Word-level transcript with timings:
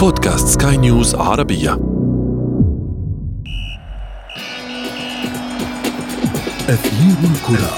بودكاست 0.00 0.62
سكاي 0.62 0.76
نيوز 0.76 1.14
عربية. 1.14 1.72
أثير 6.68 7.16
الكرة. 7.24 7.70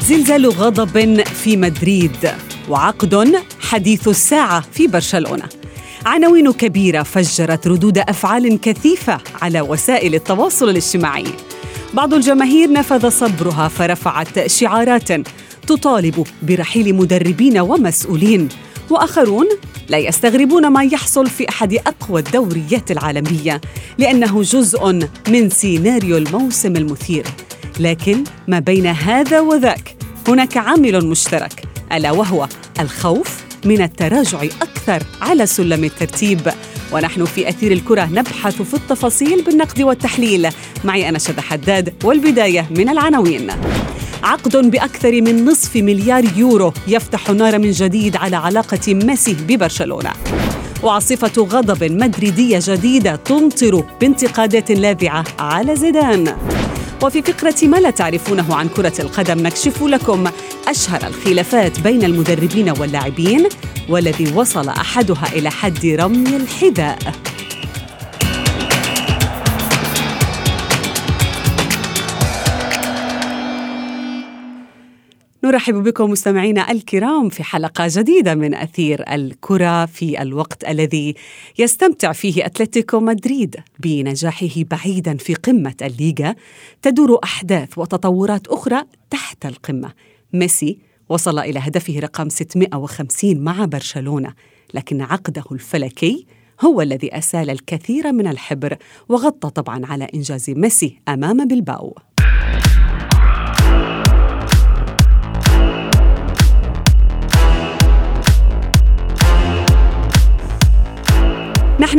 زلزال 0.00 0.46
غضب 0.46 1.22
في 1.22 1.56
مدريد 1.56 2.30
وعقد 2.68 3.42
حديث 3.60 4.08
الساعة 4.08 4.60
في 4.72 4.86
برشلونة. 4.86 5.48
عناوين 6.06 6.52
كبيرة 6.52 7.02
فجرت 7.02 7.66
ردود 7.66 7.98
أفعال 7.98 8.60
كثيفة 8.60 9.18
على 9.42 9.60
وسائل 9.60 10.14
التواصل 10.14 10.68
الاجتماعي. 10.68 11.49
بعض 11.94 12.14
الجماهير 12.14 12.72
نفذ 12.72 13.08
صبرها 13.08 13.68
فرفعت 13.68 14.46
شعارات 14.46 15.08
تطالب 15.66 16.26
برحيل 16.42 16.94
مدربين 16.94 17.58
ومسؤولين. 17.58 18.48
وآخرون 18.90 19.46
لا 19.88 19.98
يستغربون 19.98 20.66
ما 20.66 20.84
يحصل 20.84 21.26
في 21.26 21.48
أحد 21.48 21.74
أقوى 21.74 22.20
الدوريات 22.20 22.90
العالمية 22.90 23.60
لأنه 23.98 24.42
جزء 24.42 25.08
من 25.28 25.50
سيناريو 25.50 26.16
الموسم 26.16 26.76
المثير. 26.76 27.26
لكن 27.80 28.24
ما 28.48 28.58
بين 28.58 28.86
هذا 28.86 29.40
وذاك 29.40 29.96
هناك 30.28 30.56
عامل 30.56 31.06
مشترك 31.06 31.62
ألا 31.92 32.10
وهو 32.10 32.48
الخوف 32.80 33.44
من 33.64 33.82
التراجع 33.82 34.42
أكثر 34.42 35.02
على 35.22 35.46
سلم 35.46 35.84
الترتيب. 35.84 36.40
ونحن 36.92 37.24
في 37.24 37.48
أثير 37.48 37.72
الكرة 37.72 38.08
نبحث 38.12 38.62
في 38.62 38.74
التفاصيل 38.74 39.42
بالنقد 39.42 39.82
والتحليل. 39.82 40.48
معي 40.84 41.08
أنا 41.08 41.18
شد 41.18 41.40
حداد 41.40 41.94
والبداية 42.04 42.66
من 42.70 42.88
العناوين. 42.88 43.50
عقد 44.22 44.70
بأكثر 44.70 45.12
من 45.22 45.44
نصف 45.44 45.76
مليار 45.76 46.24
يورو 46.36 46.72
يفتح 46.88 47.30
النار 47.30 47.58
من 47.58 47.70
جديد 47.70 48.16
على 48.16 48.36
علاقة 48.36 48.94
ميسي 48.94 49.36
ببرشلونة. 49.48 50.12
وعاصفة 50.82 51.42
غضب 51.42 51.84
مدريدية 51.84 52.58
جديدة 52.62 53.16
تمطر 53.16 53.84
بانتقادات 54.00 54.70
لاذعة 54.70 55.24
على 55.38 55.76
زيدان. 55.76 56.36
وفي 57.02 57.22
فقرة 57.22 57.54
ما 57.62 57.76
لا 57.76 57.90
تعرفونه 57.90 58.54
عن 58.54 58.68
كرة 58.68 58.92
القدم 59.00 59.38
نكشف 59.46 59.82
لكم 59.82 60.24
أشهر 60.68 61.06
الخلافات 61.06 61.80
بين 61.80 62.04
المدربين 62.04 62.70
واللاعبين 62.70 63.48
والذي 63.88 64.32
وصل 64.34 64.68
أحدها 64.68 65.32
إلى 65.32 65.50
حد 65.50 65.86
رمي 65.86 66.36
الحذاء. 66.36 66.98
نرحب 75.50 75.74
بكم 75.74 76.10
مستمعينا 76.10 76.70
الكرام 76.70 77.28
في 77.28 77.42
حلقة 77.42 77.84
جديدة 77.88 78.34
من 78.34 78.54
أثير 78.54 79.14
الكرة 79.14 79.86
في 79.86 80.22
الوقت 80.22 80.64
الذي 80.64 81.14
يستمتع 81.58 82.12
فيه 82.12 82.46
أتلتيكو 82.46 83.00
مدريد 83.00 83.56
بنجاحه 83.78 84.64
بعيدا 84.70 85.16
في 85.16 85.34
قمة 85.34 85.74
الليغا. 85.82 86.34
تدور 86.82 87.18
أحداث 87.24 87.78
وتطورات 87.78 88.46
أخرى 88.46 88.82
تحت 89.10 89.46
القمة. 89.46 89.92
ميسي 90.32 90.78
وصل 91.08 91.38
إلى 91.38 91.58
هدفه 91.58 91.98
رقم 91.98 92.28
650 92.28 93.40
مع 93.40 93.64
برشلونة 93.64 94.34
لكن 94.74 95.00
عقده 95.00 95.44
الفلكي 95.52 96.26
هو 96.60 96.80
الذي 96.80 97.18
أسال 97.18 97.50
الكثير 97.50 98.12
من 98.12 98.26
الحبر 98.26 98.76
وغطى 99.08 99.50
طبعا 99.50 99.86
على 99.86 100.04
إنجاز 100.14 100.50
ميسي 100.50 101.00
أمام 101.08 101.48
بلباو. 101.48 101.98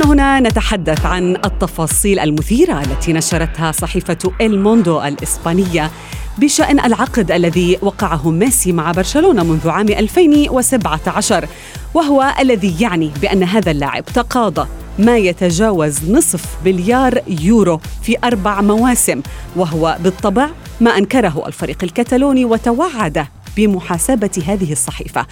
نحن 0.02 0.12
هنا 0.12 0.40
نتحدث 0.40 1.06
عن 1.06 1.36
التفاصيل 1.36 2.20
المثيرة 2.20 2.82
التي 2.82 3.14
نشرتها 3.14 3.72
صحيفة 3.72 4.18
الموندو 4.42 5.02
الإسبانية 5.02 5.92
بشأن 6.38 6.80
العقد 6.80 7.32
الذي 7.32 7.78
وقعه 7.82 8.32
ميسي 8.32 8.72
مع 8.72 8.92
برشلونة 8.92 9.44
منذ 9.44 9.70
عام 9.70 9.90
2017 9.90 11.48
وهو 11.94 12.34
الذي 12.40 12.82
يعني 12.82 13.12
بأن 13.22 13.44
هذا 13.44 13.72
اللاعب 13.72 14.06
تقاضى 14.06 14.68
ما 15.00 15.18
يتجاوز 15.18 16.12
نصف 16.12 16.46
مليار 16.66 17.22
يورو 17.28 17.80
في 18.04 18.18
أربع 18.24 18.62
مواسم 18.62 19.22
وهو 19.56 19.98
بالطبع 20.00 20.50
ما 20.82 20.98
أنكره 20.98 21.44
الفريق 21.48 21.78
الكتالوني 21.84 22.46
وتوعد 22.46 23.26
بمحاسبة 23.58 24.44
هذه 24.48 24.72
الصحيفة. 24.72 25.26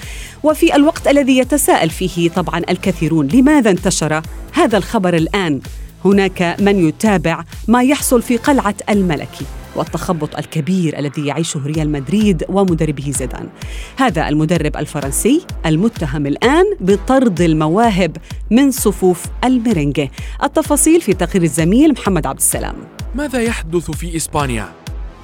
وفي 0.44 0.76
الوقت 0.76 1.08
الذي 1.08 1.38
يتساءل 1.38 1.90
فيه 1.90 2.30
طبعا 2.30 2.62
الكثيرون 2.70 3.28
لماذا 3.28 3.70
انتشر 3.70 4.22
هذا 4.54 4.78
الخبر 4.78 5.14
الآن؟ 5.16 5.62
هناك 6.06 6.56
من 6.60 6.88
يتابع 6.88 7.44
ما 7.68 7.84
يحصل 7.84 8.22
في 8.22 8.38
قلعة 8.38 8.76
الملكي 8.90 9.46
والتخبط 9.76 10.38
الكبير 10.38 11.00
الذي 11.00 11.26
يعيشه 11.26 11.62
ريال 11.66 11.90
مدريد 11.90 12.44
ومدربه 12.50 13.12
زيدان. 13.12 13.50
هذا 13.98 14.30
المدرب 14.30 14.78
الفرنسي 14.78 15.46
المتهم 15.66 16.28
الآن 16.28 16.66
بطرد 16.80 17.42
المواهب 17.42 18.18
من 18.52 18.72
صفوف 18.72 19.26
الميرينجي 19.44 20.12
التفاصيل 20.44 21.02
في 21.02 21.14
تقرير 21.14 21.44
الزميل 21.44 21.92
محمد 21.92 22.28
عبد 22.28 22.40
السلام. 22.40 22.76
ماذا 23.16 23.42
يحدث 23.42 23.92
في 23.92 24.16
إسبانيا؟ 24.16 24.70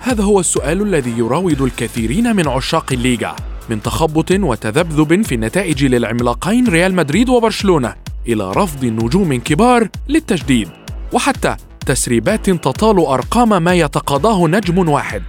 هذا 0.05 0.23
هو 0.23 0.39
السؤال 0.39 0.81
الذي 0.81 1.17
يراود 1.17 1.61
الكثيرين 1.61 2.35
من 2.35 2.47
عشاق 2.47 2.85
الليغا 2.91 3.35
من 3.69 3.81
تخبط 3.81 4.31
وتذبذب 4.31 5.21
في 5.21 5.35
النتائج 5.35 5.85
للعملاقين 5.85 6.67
ريال 6.67 6.95
مدريد 6.95 7.29
وبرشلونة 7.29 7.95
إلى 8.27 8.51
رفض 8.51 8.85
نجوم 8.85 9.35
كبار 9.39 9.87
للتجديد 10.07 10.69
وحتى 11.13 11.55
تسريبات 11.85 12.49
تطال 12.49 12.99
أرقام 12.99 13.63
ما 13.63 13.73
يتقاضاه 13.73 14.47
نجم 14.47 14.89
واحد. 14.89 15.23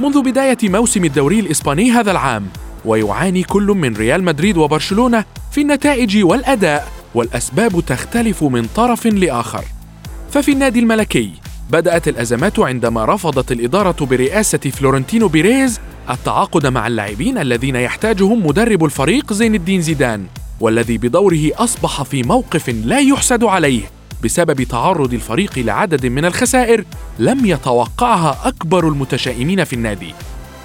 منذ 0.00 0.22
بداية 0.22 0.58
موسم 0.62 1.04
الدوري 1.04 1.40
الإسباني 1.40 1.90
هذا 1.90 2.10
العام 2.10 2.46
ويعاني 2.84 3.42
كل 3.42 3.66
من 3.66 3.96
ريال 3.96 4.24
مدريد 4.24 4.56
وبرشلونة 4.56 5.24
في 5.52 5.60
النتائج 5.60 6.24
والأداء 6.24 6.88
والأسباب 7.14 7.80
تختلف 7.86 8.44
من 8.44 8.66
طرف 8.76 9.06
لآخر. 9.06 9.64
ففي 10.30 10.52
النادي 10.52 10.80
الملكي 10.80 11.41
بدأت 11.72 12.08
الأزمات 12.08 12.58
عندما 12.58 13.04
رفضت 13.04 13.52
الإدارة 13.52 14.04
برئاسة 14.04 14.58
فلورنتينو 14.58 15.28
بيريز 15.28 15.80
التعاقد 16.10 16.66
مع 16.66 16.86
اللاعبين 16.86 17.38
الذين 17.38 17.76
يحتاجهم 17.76 18.46
مدرب 18.46 18.84
الفريق 18.84 19.32
زين 19.32 19.54
الدين 19.54 19.80
زيدان 19.80 20.26
والذي 20.60 20.98
بدوره 20.98 21.50
أصبح 21.54 22.02
في 22.02 22.22
موقف 22.22 22.68
لا 22.68 22.98
يحسد 22.98 23.44
عليه 23.44 23.82
بسبب 24.24 24.62
تعرض 24.62 25.14
الفريق 25.14 25.58
لعدد 25.58 26.06
من 26.06 26.24
الخسائر 26.24 26.84
لم 27.18 27.46
يتوقعها 27.46 28.38
أكبر 28.44 28.88
المتشائمين 28.88 29.64
في 29.64 29.72
النادي. 29.72 30.14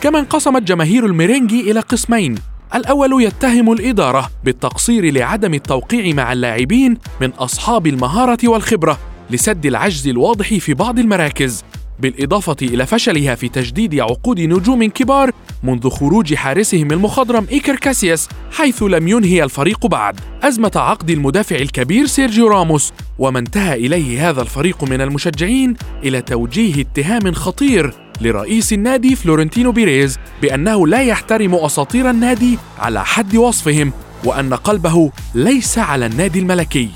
كما 0.01 0.19
انقسمت 0.19 0.62
جماهير 0.62 1.06
الميرينجي 1.06 1.72
إلى 1.72 1.79
قسمين 1.79 2.35
الأول 2.75 3.24
يتهم 3.24 3.72
الإدارة 3.72 4.29
بالتقصير 4.44 5.13
لعدم 5.13 5.53
التوقيع 5.53 6.13
مع 6.13 6.34
اللاعبين 6.34 6.97
من 7.22 7.29
أصحاب 7.29 7.88
المهارة 7.88 8.47
والخبرة 8.47 8.97
لسد 9.30 9.66
العجز 9.66 10.08
الواضح 10.08 10.54
في 10.54 10.74
بعض 10.74 11.00
المراكز 11.00 11.64
بالإضافة 12.00 12.56
إلى 12.62 12.86
فشلها 12.86 13.36
في 13.36 13.50
تجديد 13.50 14.00
عقود 14.00 14.40
نجوم 14.40 14.84
كبار 14.86 15.32
منذ 15.64 15.90
خروج 15.90 16.34
حارسهم 16.34 16.92
المخضرم 16.92 17.48
إيكر 17.52 17.76
كاسياس 17.76 18.30
حيث 18.52 18.84
لم 18.84 19.08
ينهي 19.08 19.44
الفريق 19.44 19.86
بعد. 19.86 20.20
أزمة 20.44 20.72
عقد 20.76 21.10
المدافع 21.10 21.56
الكبير 21.56 22.06
سيرجيو 22.06 22.48
راموس 22.48 22.94
وما 23.20 23.40
انتهى 23.40 23.74
إليه 23.74 24.30
هذا 24.30 24.42
الفريق 24.42 24.84
من 24.84 25.02
المشجعين 25.02 25.74
إلى 26.04 26.22
توجيه 26.22 26.82
اتهام 26.82 27.34
خطير 27.34 27.94
لرئيس 28.22 28.74
النادي 28.74 29.16
فلورنتينو 29.16 29.72
بيريز 29.72 30.18
بأنه 30.42 30.88
لا 30.88 31.01
يحترم 31.01 31.56
أساطير 31.56 32.10
النادي 32.10 32.57
على 32.80 33.06
حد 33.06 33.36
وصفهم 33.36 33.92
وأن 34.24 34.54
قلبه 34.54 35.12
ليس 35.36 35.78
على 35.78 36.06
النادي 36.06 36.40
الملكي. 36.40 36.90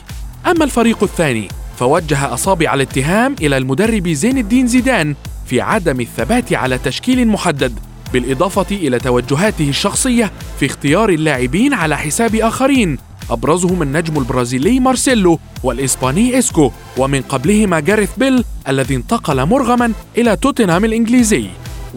أما 0.46 0.64
الفريق 0.64 1.04
الثاني 1.04 1.48
فوجه 1.82 2.34
أصابع 2.34 2.74
الاتهام 2.74 3.36
إلى 3.42 3.58
المدرب 3.58 4.08
زين 4.08 4.38
الدين 4.38 4.68
زيدان 4.68 5.16
في 5.46 5.62
عدم 5.62 6.02
الثبات 6.02 6.54
على 6.54 6.78
تشكيل 6.78 7.28
محدد 7.28 7.80
بالإضافة 8.14 8.76
إلى 8.76 9.00
توجهاته 9.00 9.70
الشخصية 9.70 10.32
في 10.60 10.66
اختيار 10.66 11.10
اللاعبين 11.10 11.74
على 11.74 11.98
حساب 11.98 12.36
آخرين 12.36 12.98
أبرزهم 13.30 13.82
النجم 13.82 14.18
البرازيلي 14.18 14.80
مارسيلو 14.80 15.40
والإسباني 15.64 16.40
إسكو 16.40 16.72
ومن 16.98 17.22
قبلهما 17.22 17.80
جاريث 17.80 18.10
بيل 18.18 18.44
الذي 18.68 18.96
انتقل 18.96 19.46
مرغما 19.46 19.94
إلى 20.18 20.36
توتنهام 20.36 20.86
الإنجليزي. 20.86 21.46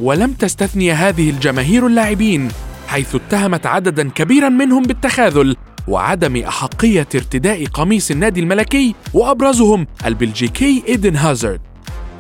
ولم 0.01 0.33
تستثني 0.33 0.93
هذه 0.93 1.31
الجماهير 1.31 1.87
اللاعبين 1.87 2.49
حيث 2.89 3.15
اتهمت 3.15 3.67
عددا 3.67 4.11
كبيرا 4.11 4.49
منهم 4.49 4.83
بالتخاذل. 4.83 5.57
وعدم 5.89 6.37
أحقية 6.37 7.09
ارتداء 7.15 7.65
قميص 7.65 8.11
النادي 8.11 8.41
الملكي 8.41 8.95
وأبرزهم 9.15 9.87
البلجيكي 10.07 10.83
إيدن 10.89 11.17
هازارد. 11.17 11.61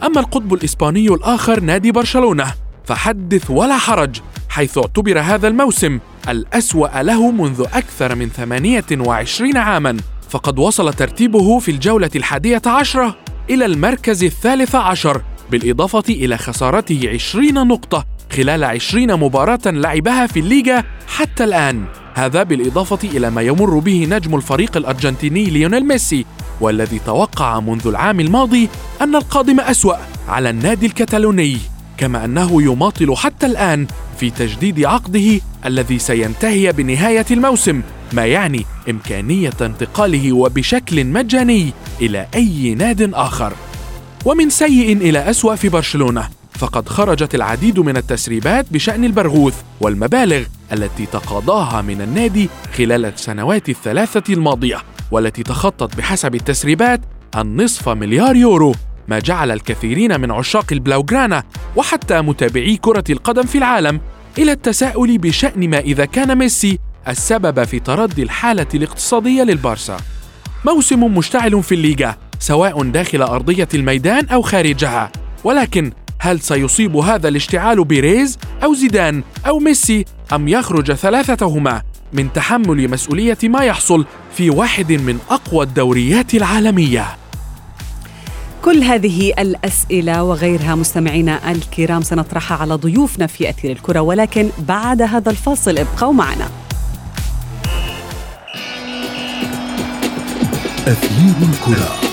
أما 0.02 0.20
القطب 0.20 0.54
الإسباني 0.54 1.08
الآخر 1.08 1.60
نادي 1.60 1.92
برشلونة 1.92 2.54
فحدث 2.84 3.50
ولا 3.50 3.78
حرج 3.78 4.20
حيث 4.48 4.78
اعتبر 4.78 5.20
هذا 5.20 5.48
الموسم 5.48 5.98
الأسوأ 6.28 7.02
له 7.02 7.30
منذ 7.30 7.66
أكثر 7.74 8.14
من 8.14 8.28
28 8.28 9.56
عاماً. 9.56 9.96
فقد 10.34 10.58
وصل 10.58 10.94
ترتيبه 10.94 11.58
في 11.58 11.70
الجولة 11.70 12.10
الحادية 12.16 12.62
عشرة 12.66 13.16
إلى 13.50 13.64
المركز 13.64 14.24
الثالث 14.24 14.74
عشر 14.74 15.22
بالإضافة 15.50 16.04
إلى 16.08 16.38
خسارته 16.38 17.10
20 17.12 17.68
نقطة 17.68 18.06
خلال 18.32 18.64
20 18.64 19.14
مباراة 19.14 19.60
لعبها 19.66 20.26
في 20.26 20.40
الليغا 20.40 20.84
حتى 21.06 21.44
الآن. 21.44 21.84
هذا 22.14 22.42
بالإضافة 22.42 22.98
إلى 23.04 23.30
ما 23.30 23.42
يمر 23.42 23.78
به 23.78 24.06
نجم 24.10 24.36
الفريق 24.36 24.76
الأرجنتيني 24.76 25.44
ليونيل 25.44 25.86
ميسي 25.88 26.26
والذي 26.60 26.98
توقع 27.06 27.60
منذ 27.60 27.86
العام 27.86 28.20
الماضي 28.20 28.68
أن 29.00 29.16
القادم 29.16 29.60
أسوأ 29.60 29.96
على 30.28 30.50
النادي 30.50 30.86
الكتالوني 30.86 31.58
كما 31.98 32.24
أنه 32.24 32.62
يماطل 32.62 33.16
حتى 33.16 33.46
الآن 33.46 33.86
في 34.20 34.30
تجديد 34.30 34.84
عقده 34.84 35.40
الذي 35.66 35.98
سينتهي 35.98 36.72
بنهاية 36.72 37.26
الموسم 37.30 37.82
ما 38.12 38.26
يعني 38.26 38.66
إمكانية 38.90 39.52
انتقاله 39.60 40.32
وبشكل 40.32 41.04
مجاني 41.04 41.72
إلى 42.00 42.26
أي 42.34 42.74
ناد 42.74 43.14
آخر. 43.14 43.52
ومن 44.24 44.50
سيء 44.50 44.96
إلى 44.96 45.30
أسوأ 45.30 45.54
في 45.54 45.68
برشلونة 45.68 46.28
فقد 46.58 46.88
خرجت 46.88 47.34
العديد 47.34 47.78
من 47.78 47.96
التسريبات 47.96 48.66
بشأن 48.72 49.04
البرغوث 49.04 49.62
والمبالغ 49.80 50.44
التي 50.72 51.06
تقاضاها 51.06 51.82
من 51.82 52.00
النادي 52.00 52.48
خلال 52.78 53.04
السنوات 53.04 53.68
الثلاثة 53.68 54.34
الماضية 54.34 54.82
والتي 55.10 55.42
تخطت 55.42 55.96
بحسب 55.96 56.34
التسريبات 56.34 57.00
النصف 57.36 57.88
مليار 57.88 58.36
يورو 58.36 58.74
ما 59.08 59.18
جعل 59.18 59.50
الكثيرين 59.50 60.20
من 60.20 60.30
عشاق 60.30 60.66
البلاوغرانا 60.72 61.42
وحتى 61.76 62.20
متابعي 62.20 62.76
كرة 62.76 63.04
القدم 63.10 63.42
في 63.42 63.58
العالم 63.58 64.00
إلى 64.38 64.52
التساؤل 64.52 65.18
بشأن 65.18 65.70
ما 65.70 65.78
إذا 65.78 66.04
كان 66.04 66.38
ميسي 66.38 66.78
السبب 67.08 67.64
في 67.64 67.80
تردي 67.80 68.22
الحالة 68.22 68.66
الاقتصادية 68.74 69.42
للبارسا. 69.42 69.96
موسم 70.66 71.04
مشتعل 71.04 71.62
في 71.62 71.74
الليغا 71.74 72.16
سواء 72.38 72.82
داخل 72.82 73.22
أرضية 73.22 73.68
الميدان 73.74 74.26
أو 74.26 74.42
خارجها، 74.42 75.12
ولكن 75.44 75.92
هل 76.24 76.40
سيصيب 76.40 76.96
هذا 76.96 77.28
الاشتعال 77.28 77.84
بيريز 77.84 78.38
أو 78.64 78.74
زيدان 78.74 79.22
أو 79.46 79.58
ميسي 79.58 80.04
أم 80.32 80.48
يخرج 80.48 80.92
ثلاثتهما 80.92 81.82
من 82.12 82.32
تحمل 82.32 82.90
مسؤولية 82.90 83.38
ما 83.42 83.64
يحصل 83.64 84.06
في 84.36 84.50
واحد 84.50 84.92
من 84.92 85.18
أقوى 85.30 85.64
الدوريات 85.64 86.34
العالمية؟ 86.34 87.06
كل 88.62 88.82
هذه 88.82 89.32
الأسئلة 89.38 90.22
وغيرها 90.22 90.74
مستمعينا 90.74 91.52
الكرام 91.52 92.02
سنطرحها 92.02 92.56
على 92.56 92.74
ضيوفنا 92.74 93.26
في 93.26 93.50
أثير 93.50 93.72
الكرة 93.72 94.00
ولكن 94.00 94.48
بعد 94.68 95.02
هذا 95.02 95.30
الفاصل 95.30 95.78
ابقوا 95.78 96.12
معنا 96.12 96.48
أثير 100.86 101.34
الكرة 101.48 102.03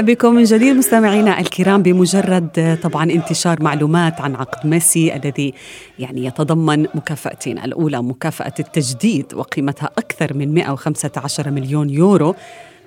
بكم 0.00 0.34
من 0.34 0.44
جديد 0.44 0.76
مستمعينا 0.76 1.40
الكرام. 1.40 1.82
بمجرد 1.82 2.78
طبعا 2.82 3.10
انتشار 3.10 3.62
معلومات 3.62 4.20
عن 4.20 4.34
عقد 4.34 4.66
ميسي 4.66 5.16
الذي 5.16 5.54
يعني 5.98 6.24
يتضمن 6.24 6.82
مكافأتين 6.82 7.58
الأولى 7.58 8.02
مكافأة 8.02 8.52
التجديد 8.60 9.34
وقيمتها 9.34 9.90
أكثر 9.98 10.34
من 10.34 10.54
115 10.54 11.50
مليون 11.50 11.90
يورو 11.90 12.34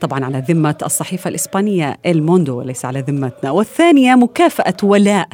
طبعا 0.01 0.25
على 0.25 0.43
ذمة 0.49 0.75
الصحيفة 0.85 1.29
الإسبانية 1.29 1.97
الموندو 2.05 2.59
وليس 2.59 2.85
على 2.85 2.99
ذمتنا. 3.01 3.51
والثانية 3.51 4.15
مكافأة 4.15 4.77
ولاء 4.83 5.27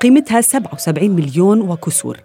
قيمتها 0.00 0.40
77 0.40 1.10
مليون 1.10 1.60
وكسور. 1.60 2.18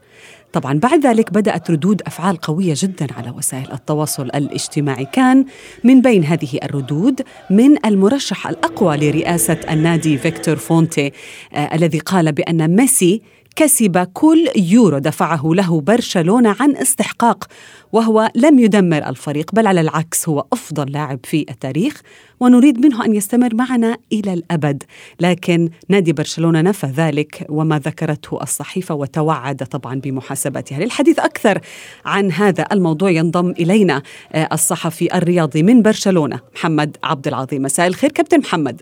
طبعا 0.54 0.80
بعد 0.80 1.06
ذلك 1.06 1.34
بدأت 1.34 1.72
ردود 1.72 2.02
أفعال 2.02 2.38
قوية 2.38 2.74
جدا 2.78 3.08
على 3.18 3.30
وسائل 3.30 3.72
التواصل 3.72 4.24
الاجتماعي. 4.24 5.08
كان 5.14 5.46
من 5.84 6.02
بين 6.02 6.24
هذه 6.24 6.60
الردود 6.64 7.22
من 7.50 7.86
المرشح 7.86 8.48
الأقوى 8.48 8.98
لرئاسة 8.98 9.58
النادي 9.70 10.18
فيكتور 10.18 10.56
فونتي 10.56 11.12
آه 11.54 11.76
الذي 11.76 12.00
قال 12.00 12.32
بأن 12.32 12.76
ميسي 12.76 13.22
كسب 13.58 13.98
كل 14.14 14.48
يورو 14.56 14.98
دفعه 14.98 15.42
له 15.46 15.82
برشلونة 15.82 16.56
عن 16.60 16.78
استحقاق 16.78 17.48
وهو 17.92 18.32
لم 18.36 18.60
يدمر 18.60 19.10
الفريق 19.10 19.52
بل 19.54 19.68
على 19.68 19.82
العكس 19.82 20.30
هو 20.30 20.46
أفضل 20.54 20.92
لاعب 20.92 21.20
في 21.24 21.46
التاريخ 21.50 22.02
ونريد 22.40 22.80
منه 22.80 23.06
أن 23.06 23.16
يستمر 23.16 23.56
معنا 23.56 23.98
إلى 24.14 24.34
الأبد. 24.34 24.84
لكن 25.20 25.70
نادي 25.90 26.14
برشلونة 26.14 26.62
نفى 26.62 26.88
ذلك 26.88 27.46
وما 27.50 27.80
ذكرته 27.80 28.42
الصحيفة 28.42 28.96
وتوعد 28.96 29.58
طبعا 29.58 29.96
بمحاسبتها. 29.96 30.80
للحديث 30.80 31.20
أكثر 31.20 31.60
عن 32.06 32.32
هذا 32.32 32.66
الموضوع 32.72 33.10
ينضم 33.10 33.52
إلينا 33.52 34.02
آه، 34.34 34.50
الصحفي 34.54 35.18
الرياضي 35.18 35.64
من 35.64 35.82
برشلونة 35.82 36.40
محمد 36.56 36.98
عبد 37.04 37.28
العظيم. 37.28 37.62
مساء 37.62 37.88
الخير 37.88 38.12
كابتن 38.12 38.40
محمد. 38.40 38.82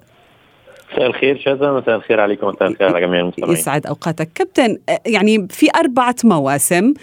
مساء 0.96 1.08
الخير 1.08 1.40
شاذة 1.40 1.72
مساء 1.72 1.96
الخير 1.96 2.20
عليكم 2.20 2.48
مساء 2.48 2.68
الخير 2.68 2.88
على 2.88 3.02
جميع 3.02 3.20
المستمعين. 3.20 3.54
يسعد 3.54 3.88
أوقاتك. 3.88 4.30
كابتن 4.36 4.78
يعني 5.06 5.48
في 5.50 5.68
أربعة 5.76 6.16
مواسم 6.24 6.94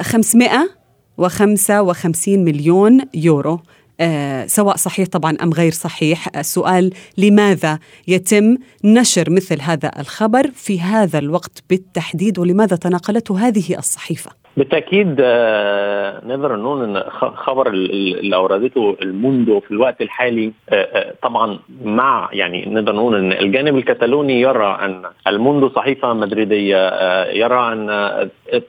555 0.00 2.44
مليون 2.44 3.00
يورو. 3.14 3.60
آه 4.00 4.46
سواء 4.46 4.76
صحيح 4.76 5.08
طبعا 5.08 5.36
أم 5.42 5.52
غير 5.52 5.72
صحيح 5.72 6.28
السؤال 6.36 6.90
لماذا 7.18 7.78
يتم 8.08 8.56
نشر 8.84 9.30
مثل 9.30 9.60
هذا 9.60 9.90
الخبر 9.98 10.50
في 10.54 10.80
هذا 10.80 11.18
الوقت 11.18 11.62
بالتحديد 11.70 12.38
ولماذا 12.38 12.76
تناقلته 12.76 13.48
هذه 13.48 13.78
الصحيفة؟ 13.78 14.30
بالتأكيد 14.58 15.16
آه 15.20 16.22
نقدر 16.26 16.56
نقول 16.56 16.84
إن 16.84 17.04
خبر 17.36 17.68
اللي 17.68 18.36
أوردته 18.36 18.96
الموندو 19.02 19.60
في 19.60 19.70
الوقت 19.70 20.00
الحالي 20.00 20.52
آه 20.70 20.74
آه 20.74 21.14
طبعا 21.22 21.58
مع 21.84 22.28
يعني 22.32 22.66
نقدر 22.66 22.94
نقول 22.94 23.16
إن 23.16 23.32
الجانب 23.32 23.76
الكتالوني 23.76 24.40
يرى 24.40 24.78
أن 24.82 25.02
الموندو 25.26 25.70
صحيفة 25.76 26.12
مدريدية 26.12 26.90
يرى 27.32 27.72
أن 27.72 27.88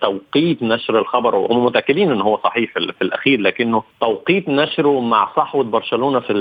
توقيت 0.02 0.64
نشر 0.64 1.00
الخبر 1.00 1.36
وهم 1.36 1.66
متأكدين 1.66 2.12
إن 2.12 2.22
هو 2.22 2.40
صحيح 2.44 2.74
في 2.74 3.02
الأخير 3.02 3.42
لكنه 3.42 3.84
توقيت 4.02 4.50
نشره 4.50 5.00
مع 5.00 5.30
صحوة 5.36 5.64
برشلونة 5.64 6.20
في 6.20 6.34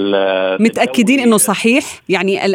متأكدين 0.61 1.21
إنه 1.21 1.37
صحيح؟ 1.37 1.85
يعني 2.09 2.47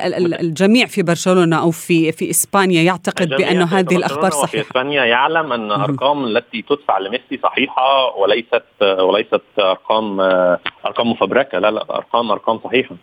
الجميع 0.41 0.85
في 0.85 1.03
برشلونة 1.03 1.61
أو 1.61 1.71
في 1.71 2.11
في 2.11 2.29
إسبانيا 2.29 2.81
يعتقد 2.81 3.29
بانه 3.29 3.65
هذه 3.65 3.95
الأخبار 3.95 4.31
صحيحة. 4.31 4.63
في 4.63 4.69
إسبانيا 4.69 5.05
يعلم 5.05 5.53
أن 5.53 5.71
أرقام 5.71 6.23
التي 6.25 6.61
تدفع 6.83 6.99
لميسي 6.99 7.39
صحيحة 7.43 8.15
وليست 8.17 8.63
وليست 8.81 9.41
أرقام 9.59 10.21
أرقام 10.85 11.11
مفبركة 11.11 11.59
لا 11.59 11.71
لا 11.71 11.81
أرقام 11.95 12.31
أرقام 12.31 12.59
صحيحة. 12.63 12.95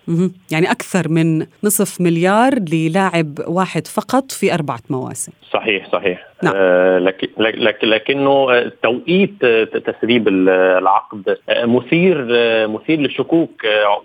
يعني 0.50 0.70
أكثر 0.70 1.08
من 1.08 1.46
نصف 1.64 2.00
مليار 2.00 2.54
للاعب 2.72 3.38
واحد 3.46 3.87
فقط 3.87 4.32
في 4.32 4.54
أربعة 4.54 4.80
مواسم. 4.90 5.32
صحيح 5.52 5.92
صحيح. 5.92 6.29
نعم. 6.42 6.54
آه 6.56 6.99
لكن 7.38 7.88
لكنه 7.88 8.62
توقيت 8.82 9.44
تسريب 9.87 10.28
العقد 10.28 11.38
مثير 11.50 12.25
مثير 12.68 12.99
للشكوك. 13.00 13.50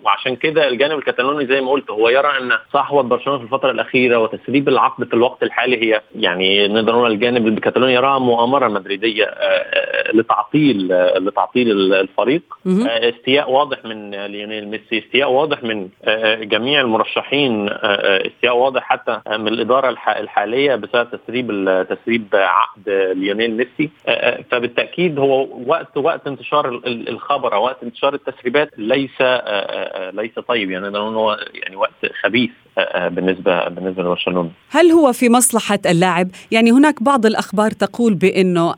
وعشان 0.02 0.36
كده 0.36 0.68
الجانب 0.68 0.98
الكتالوني 0.98 1.46
زي 1.46 1.60
ما 1.60 1.70
قلت 1.70 1.90
هو 1.90 2.08
يرى 2.08 2.28
أن 2.40 2.52
صحوة 2.72 3.02
برشلونة 3.02 3.38
في 3.38 3.44
الفترة 3.44 3.70
الأخيرة 3.70 4.16
وتسريب 4.18 4.68
العقد 4.68 5.04
في 5.04 5.14
الوقت 5.14 5.42
الحالي 5.42 5.82
هي 5.82 6.00
يعني 6.16 6.68
نقدر 6.68 6.92
نقول 6.92 7.12
الجانب 7.12 7.46
الكتالوني 7.46 7.94
يراها 7.94 8.18
مؤامرة 8.18 8.68
مدريدية 8.68 9.34
لتعطيل 10.14 10.88
لتعطيل 11.18 11.94
الفريق. 11.94 12.42
استياء 12.86 13.50
واضح 13.50 13.84
من 13.84 14.10
ليونيل 14.10 14.68
ميسي 14.68 14.98
استياء 14.98 15.30
واضح 15.30 15.64
من 15.64 15.88
جميع 16.40 16.80
المرشحين 16.80 17.68
استياء 18.26 18.56
واضح 18.56 18.82
حتى 18.82 19.20
من 19.28 19.48
الإدارة 19.48 19.96
الحالية 20.08 20.74
بسبب 20.74 21.08
تسريب 21.10 21.46
تسريب 21.90 22.25
عقد 22.34 22.88
ليونيل 23.16 23.56
ميسي. 23.56 23.90
فبالتأكيد 24.50 25.18
هو 25.18 25.48
وقت 25.66 25.96
وقت 25.96 26.26
انتشار 26.26 26.80
الخبر 26.86 27.54
أو 27.54 27.64
وقت 27.64 27.82
انتشار 27.82 28.14
التسريبات 28.14 28.70
ليس 28.78 29.22
ليس 30.12 30.38
طيب. 30.48 30.70
يعني 30.70 30.98
هو 30.98 31.38
يعني 31.54 31.76
وقت 31.76 32.12
خبيث 32.22 32.50
بالنسبة 33.10 33.68
بالنسبة 33.68 34.02
لبرشلونة. 34.02 34.50
هل 34.70 34.90
هو 34.90 35.12
في 35.12 35.28
مصلحة 35.28 35.78
اللاعب؟ 35.86 36.28
يعني 36.50 36.70
هناك 36.70 37.02
بعض 37.02 37.26
الأخبار 37.26 37.70
تقول 37.70 38.14
بأنه 38.14 38.74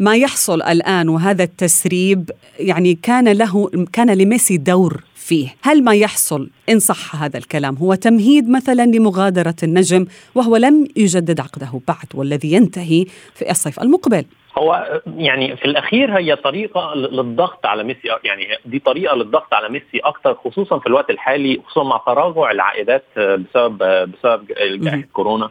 ما 0.00 0.16
يحصل 0.16 0.62
الآن 0.62 1.08
وهذا 1.08 1.44
التسريب 1.44 2.30
يعني 2.58 2.94
كان 2.94 3.28
له 3.28 3.70
كان 3.92 4.10
لميسي 4.10 4.56
دور. 4.56 5.04
فيه. 5.30 5.48
هل 5.62 5.84
ما 5.84 5.94
يحصل 5.94 6.50
إن 6.68 6.78
صح 6.78 7.22
هذا 7.22 7.38
الكلام 7.38 7.74
هو 7.76 7.94
تمهيد 7.94 8.50
مثلا 8.50 8.82
لمغادرة 8.82 9.54
النجم 9.62 10.06
وهو 10.34 10.56
لم 10.56 10.86
يجدد 10.96 11.40
عقده 11.40 11.80
بعد 11.88 12.08
والذي 12.14 12.52
ينتهي 12.52 13.04
في 13.34 13.50
الصيف 13.50 13.82
المقبل؟ 13.82 14.24
هو 14.58 15.00
يعني 15.16 15.56
في 15.56 15.64
الأخير 15.64 16.18
هي 16.18 16.36
طريقة 16.36 16.94
للضغط 16.94 17.66
على 17.66 17.84
ميسي 17.84 18.08
يعني 18.24 18.46
دي 18.64 18.78
طريقة 18.78 19.16
للضغط 19.16 19.54
على 19.54 19.68
ميسي 19.68 19.98
أكثر 20.04 20.34
خصوصا 20.34 20.78
في 20.78 20.86
الوقت 20.86 21.10
الحالي 21.10 21.60
خصوصا 21.66 21.88
مع 21.88 21.96
تراجع 22.06 22.50
العائدات 22.50 23.04
بسبب 23.16 23.78
بسبب 24.12 24.46
جائحة 24.58 25.08
كورونا. 25.12 25.50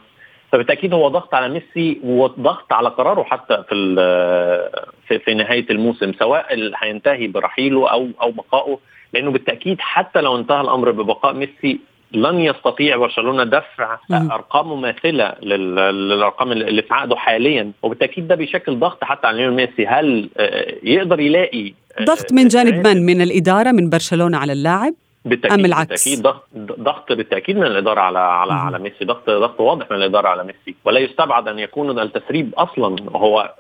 فبالتأكيد 0.51 0.93
هو 0.93 1.07
ضغط 1.07 1.33
على 1.33 1.49
ميسي 1.49 1.99
وضغط 2.03 2.73
على 2.73 2.89
قراره 2.89 3.23
حتى 3.23 3.63
في 3.69 3.75
في, 5.07 5.19
في 5.19 5.33
نهاية 5.33 5.65
الموسم 5.69 6.13
سواء 6.13 6.45
هينتهي 6.75 7.27
برحيله 7.27 7.89
أو 7.91 8.07
أو 8.21 8.31
بقائه. 8.31 8.79
لأنه 9.13 9.31
بالتأكيد 9.31 9.77
حتى 9.79 10.21
لو 10.21 10.37
انتهى 10.37 10.61
الأمر 10.61 10.91
ببقاء 10.91 11.33
ميسي 11.33 11.79
لن 12.11 12.39
يستطيع 12.39 12.97
برشلونة 12.97 13.43
دفع 13.43 13.97
ارقام 14.11 14.67
مماثلة 14.67 15.33
للأرقام 15.41 16.51
اللي 16.51 16.81
في 16.81 16.93
عقده 16.93 17.15
حاليا. 17.15 17.71
وبالتأكيد 17.83 18.27
ده 18.27 18.35
بيشكل 18.35 18.79
ضغط 18.79 19.03
حتى 19.03 19.27
على 19.27 19.37
ليونيل 19.37 19.55
ميسي. 19.67 19.87
هل 19.87 20.29
يقدر 20.83 21.19
يلاقي 21.19 21.73
ضغط 22.03 22.33
من 22.33 22.47
جانب 22.47 22.87
من؟ 22.87 23.05
من 23.05 23.21
الإدارة 23.21 23.71
من 23.71 23.89
برشلونة 23.89 24.37
على 24.37 24.53
اللاعب؟ 24.53 24.93
بالتأكيد 25.25 25.59
أم 25.59 25.65
العكس؟ 25.65 25.89
بالتأكيد. 25.89 26.21
ضغط 26.21 26.47
ضغط 26.79 27.11
بالتأكيد 27.11 27.57
من 27.57 27.65
الإدارة 27.65 27.99
على 27.99 28.19
على 28.19 28.51
مم. 28.51 28.59
على 28.59 28.79
ميسي. 28.79 29.05
ضغط 29.05 29.29
ضغط 29.29 29.59
واضح 29.59 29.91
من 29.91 29.97
الإدارة 29.97 30.27
على 30.27 30.43
ميسي. 30.43 30.75
ولا 30.85 30.99
يستبعد 30.99 31.47
أن 31.47 31.59
يكون 31.59 31.99
التسريب 31.99 32.53
أصلا. 32.57 32.95
هو 33.15 33.53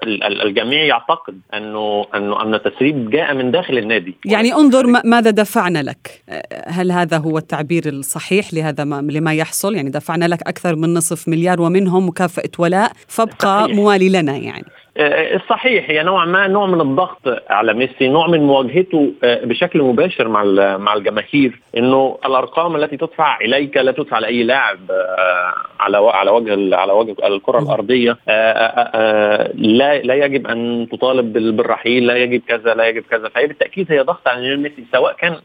الجميع 0.43 0.83
يعتقد 0.83 1.39
أنه 1.53 2.05
أنه 2.15 2.41
أن 2.41 2.53
التسريب 2.53 3.09
جاء 3.09 3.33
من 3.33 3.51
داخل 3.51 3.77
النادي. 3.77 4.15
يعني 4.25 4.53
انظر 4.53 4.85
ماذا 5.05 5.29
دفعنا 5.31 5.83
لك. 5.83 6.23
هل 6.67 6.91
هذا 6.91 7.17
هو 7.17 7.37
التعبير 7.37 7.83
الصحيح 7.85 8.53
لهذا 8.53 8.83
ما 8.83 9.01
لما 9.11 9.33
يحصل؟ 9.33 9.75
يعني 9.75 9.89
دفعنا 9.89 10.25
لك 10.25 10.47
أكثر 10.47 10.75
من 10.75 10.93
نصف 10.93 11.27
مليار 11.27 11.61
ومنهم 11.61 12.07
مكافأة 12.07 12.51
ولاء. 12.59 12.91
فابقى 13.07 13.63
صحيح. 13.63 13.75
موالي 13.75 14.09
لنا 14.09 14.37
يعني. 14.37 14.65
الصحيح 15.35 15.89
هي 15.89 16.03
نوعا 16.03 16.25
ما 16.25 16.47
نوع 16.47 16.67
من 16.67 16.81
الضغط 16.81 17.21
على 17.49 17.73
ميسي 17.73 18.07
نوع 18.07 18.27
من 18.27 18.39
مواجهته 18.39 19.13
بشكل 19.23 19.81
مباشر 19.81 20.27
مع 20.27 20.43
مع 20.77 20.93
الجماهير. 20.93 21.48
إنه 21.77 22.17
الأرقام 22.25 22.75
التي 22.75 22.97
تدفع 22.97 23.37
إليك 23.41 23.77
لا 23.77 23.91
تدفع 23.91 24.19
لأي 24.19 24.43
لاعب 24.43 24.79
على 25.79 25.97
على 25.97 26.31
وجه 26.31 26.75
على 26.75 26.93
وجه 26.93 27.15
الكرة 27.23 27.59
الأرضية. 27.59 28.17
لا 29.53 30.01
لا 30.01 30.13
يجب 30.13 30.47
أن 30.47 30.87
تطالب 30.91 31.33
بالرحيل 31.33 32.07
لا 32.07 32.17
يجب 32.17 32.41
كذا 32.47 32.73
لا 32.73 32.87
يجب 32.87 33.03
كذا. 33.11 33.29
فهي 33.29 33.47
بالتأكيد 33.47 33.91
هي 33.91 33.99
ضغط 33.99 34.27
على 34.27 34.57
ميسي 34.57 34.85
سواء 34.91 35.15
كان 35.15 35.35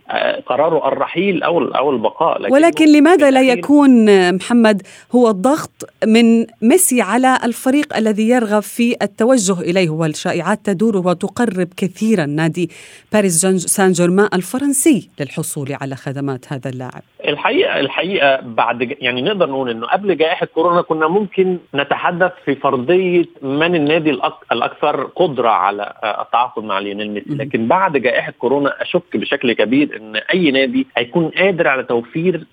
قراره 0.46 0.88
الرحيل 0.88 1.42
أو 1.42 1.64
أو 1.64 1.90
البقاء. 1.90 2.42
لكن 2.42 2.52
ولكن 2.52 2.92
لماذا 2.92 3.30
لا 3.30 3.42
يكون 3.42 4.04
محمد 4.34 4.82
هو 5.14 5.30
الضغط 5.30 5.90
من 6.06 6.46
ميسي 6.62 7.00
على 7.00 7.38
الفريق 7.44 7.96
الذي 7.96 8.28
يرغب 8.28 8.62
في 8.62 8.96
التوجه 9.02 9.60
إليه 9.60 9.90
والشائعات 9.90 10.58
تدور 10.64 10.96
وتقرب 10.96 11.68
كثيرا 11.76 12.26
نادي 12.26 12.70
باريس 13.12 13.46
سان 13.46 13.92
جيرمان 13.92 14.28
الفرنسي 14.34 15.08
للحصول 15.20 15.76
على 15.80 15.93
خدمات 15.94 16.52
هذا 16.52 16.70
اللاعب؟ 16.70 17.02
الحقيقة 17.28 17.80
الحقيقة 17.80 18.40
بعد 18.40 18.96
يعني 19.00 19.22
نقدر 19.22 19.50
نقول 19.50 19.70
أنه 19.70 19.86
قبل 19.86 20.16
جائحة 20.16 20.46
كورونا 20.46 20.82
كنا 20.82 21.08
ممكن 21.08 21.58
نتحدث 21.74 22.32
في 22.44 22.54
فرضية 22.54 23.24
من 23.42 23.74
النادي 23.74 24.10
الأكثر 24.52 25.04
قدرة 25.04 25.48
على 25.48 25.92
التعاقد 26.20 26.64
مع 26.64 26.78
ليونيل 26.78 27.10
ميسي. 27.10 27.34
لكن 27.34 27.68
بعد 27.68 27.96
جائحة 27.96 28.32
كورونا 28.38 28.82
أشك 28.82 29.16
بشكل 29.16 29.52
كبير 29.52 29.96
أن 29.96 30.16
أي 30.16 30.50
نادي 30.50 30.86
هيكون 30.96 31.28
قادر 31.28 31.68
على 31.68 31.82
توفير 31.82 32.44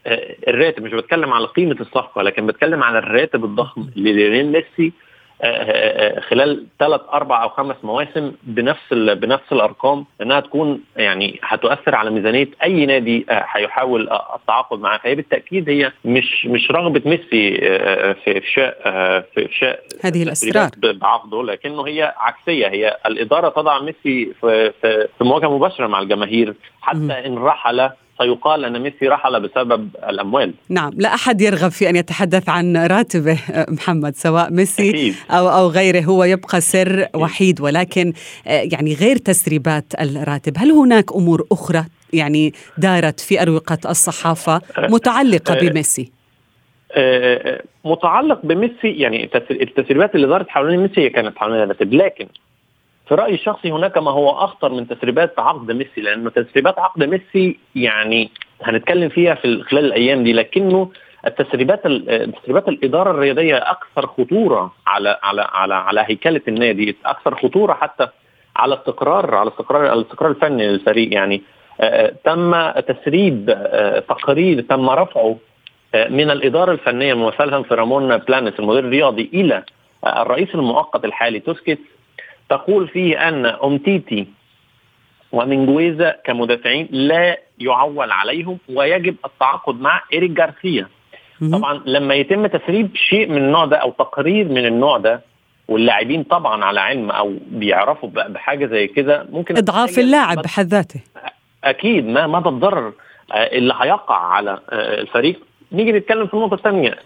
الراتب. 0.48 0.84
مش 0.84 0.92
بتكلم 0.92 1.34
على 1.34 1.46
قيمة 1.46 1.78
الصفقة 1.82 2.22
لكن 2.22 2.48
بتكلم 2.48 2.84
على 2.84 2.98
الراتب 3.00 3.46
الضخم 3.46 3.86
لليونيل 3.96 4.52
ميسي. 4.52 4.94
خلال 6.30 6.66
ثلاث 6.80 7.02
أربع 7.14 7.44
أو 7.44 7.50
خمس 7.50 7.76
مواسم 7.84 8.32
بنفس 8.44 8.94
بنفس 8.94 9.52
الأرقام 9.52 10.06
انها 10.22 10.40
تكون 10.40 10.82
يعني 10.96 11.40
هتؤثر 11.44 11.96
على 11.96 12.10
ميزانية 12.10 12.48
أي 12.64 12.86
نادي 12.86 13.26
هيحاول 13.30 14.10
التعاقد 14.36 14.80
معاه. 14.80 14.98
فهي 14.98 15.16
بالتأكيد 15.16 15.70
هي 15.70 15.92
مش 16.06 16.46
مش 16.46 16.72
رغبة 16.72 17.02
ميسي 17.06 17.58
في 18.24 18.38
افشاء 18.38 18.78
في 19.34 19.46
افشاء 19.46 19.84
هذه 20.04 20.24
الاسرار 20.24 20.70
بعقده 20.84 21.44
لكنه 21.44 21.88
هي 21.88 22.14
عكسية. 22.18 22.68
هي 22.68 22.98
الإدارة 23.06 23.50
تضع 23.50 23.80
ميسي 23.82 24.34
في 24.42 24.72
في, 24.82 25.08
في 25.18 25.24
مواجهة 25.24 25.56
مباشرة 25.58 25.88
مع 25.88 26.00
الجماهير 26.00 26.54
حتى 26.82 27.14
إن 27.26 27.38
رحل 27.38 27.90
فيقال 28.22 28.66
أن 28.66 28.82
ميسي 28.82 29.08
رحل 29.08 29.40
بسبب 29.40 29.90
الأموال. 30.10 30.54
نعم 30.70 30.94
لا 30.98 31.14
أحد 31.14 31.42
يرغب 31.42 31.72
في 31.72 31.90
أن 31.90 31.96
يتحدث 31.96 32.50
عن 32.50 32.78
راتبه 32.78 33.40
محمد 33.78 34.16
سواء 34.16 34.52
ميسي 34.52 34.90
أكيد. 34.90 35.16
أو 35.32 35.50
أو 35.50 35.68
غيره. 35.68 36.02
هو 36.02 36.24
يبقى 36.24 36.62
سر 36.62 37.08
وحيد 37.16 37.62
ولكن 37.62 38.14
يعني 38.46 38.94
غير 38.94 39.18
تسريبات 39.18 39.86
الراتب. 40.02 40.54
هل 40.58 40.72
هناك 40.72 41.14
أمور 41.16 41.48
أخرى 41.52 41.86
يعني 42.14 42.54
دارت 42.78 43.20
في 43.20 43.42
أروقة 43.42 43.78
الصحافة 43.86 44.62
متعلقة 44.78 45.56
بميسي؟ 45.56 46.12
متعلق 47.86 48.40
بميسي 48.44 48.88
يعني 48.88 49.30
التسريبات 49.52 50.16
اللي 50.16 50.28
دارت 50.28 50.50
حوالين 50.50 50.80
ميسي 50.80 51.10
كانت 51.10 51.38
حوالين 51.38 51.62
الراتب. 51.62 51.94
لكن 51.94 52.28
في 53.12 53.16
رأيي 53.16 53.34
الشخصي 53.34 53.72
هناك 53.72 53.98
ما 53.98 54.12
هو 54.12 54.30
أخطر 54.30 54.72
من 54.74 54.88
تسريبات 54.88 55.40
عقد 55.40 55.72
ميسي 55.72 56.02
لأنه 56.02 56.30
تسريبات 56.30 56.80
عقد 56.80 57.04
ميسي 57.04 57.60
يعني 57.76 58.30
هنتكلم 58.64 59.10
فيها 59.10 59.34
في 59.36 59.64
خلال 59.64 59.86
الأيام 59.86 60.24
دي 60.24 60.34
لكنه 60.34 60.92
التسريبات 61.28 61.84
تسريبات 62.42 62.68
الإدارة 62.68 63.12
الرياضية 63.12 63.56
أكثر 63.58 64.08
خطورة 64.08 64.74
على 64.88 65.18
على 65.24 65.42
على 65.52 65.74
على 65.74 66.04
هيكلة 66.08 66.42
النادي 66.48 66.96
أكثر 67.06 67.36
خطورة 67.36 67.74
حتى 67.74 68.08
على 68.56 68.76
استقرار 68.76 69.36
على 69.36 69.50
استقرار 69.50 69.94
الاستقرار 69.94 70.32
الفني 70.32 70.68
للفريق 70.68 71.14
يعني. 71.14 71.42
تم 72.24 72.70
تسريب 72.72 73.46
تقرير 74.10 74.62
تم 74.62 74.90
رفعه 74.90 75.38
من 75.96 76.32
الإدارة 76.32 76.72
الفنية 76.72 77.14
ممثلها 77.14 77.62
في 77.62 77.74
رامون 77.76 78.18
بلانس 78.18 78.60
المدير 78.60 78.80
الرياضي 78.84 79.30
إلى 79.34 79.64
الرئيس 80.08 80.56
المؤقت 80.56 81.06
الحالي 81.06 81.40
توسكيت 81.40 81.80
تقول 82.52 82.88
فيه 82.88 83.28
أن 83.28 83.46
أمتيتي 83.46 84.28
ومنجويزا 85.32 86.16
كمدافعين 86.24 86.88
لا 86.92 87.40
يعول 87.60 88.12
عليهم 88.12 88.58
ويجب 88.70 89.16
التعاقد 89.26 89.82
مع 89.82 90.02
إيريك 90.14 90.32
جارسيا 90.32 90.88
طبعا 91.52 91.82
لما 91.86 92.14
يتم 92.14 92.48
تسريب 92.48 92.96
شيء 92.96 93.30
من 93.30 93.38
النوع 93.38 93.66
ده 93.66 93.78
أو 93.78 93.92
تقرير 93.92 94.46
من 94.48 94.66
النوع 94.66 94.98
ده 94.98 95.22
واللاعبين 95.68 96.24
طبعا 96.24 96.66
على 96.66 96.80
علم 96.80 97.12
أو 97.12 97.34
بيعرفوا 97.52 98.10
بحاجة 98.10 98.66
زي 98.66 98.88
كده 98.88 99.28
ممكن 99.32 99.58
إضعاف 99.58 100.00
اللاعب 100.00 100.38
بحد 100.38 100.68
ذاته. 100.68 101.02
أكيد 101.64 102.08
ما 102.08 102.28
مدى 102.28 102.50
الضرر 102.50 102.94
اللي 103.36 103.74
هيقع 103.82 104.16
على 104.16 104.60
الفريق. 104.72 105.40
نيجي 105.72 105.92
نتكلم 105.92 106.28
في 106.28 106.34
النقطه 106.34 106.54
الثانية 106.54 106.98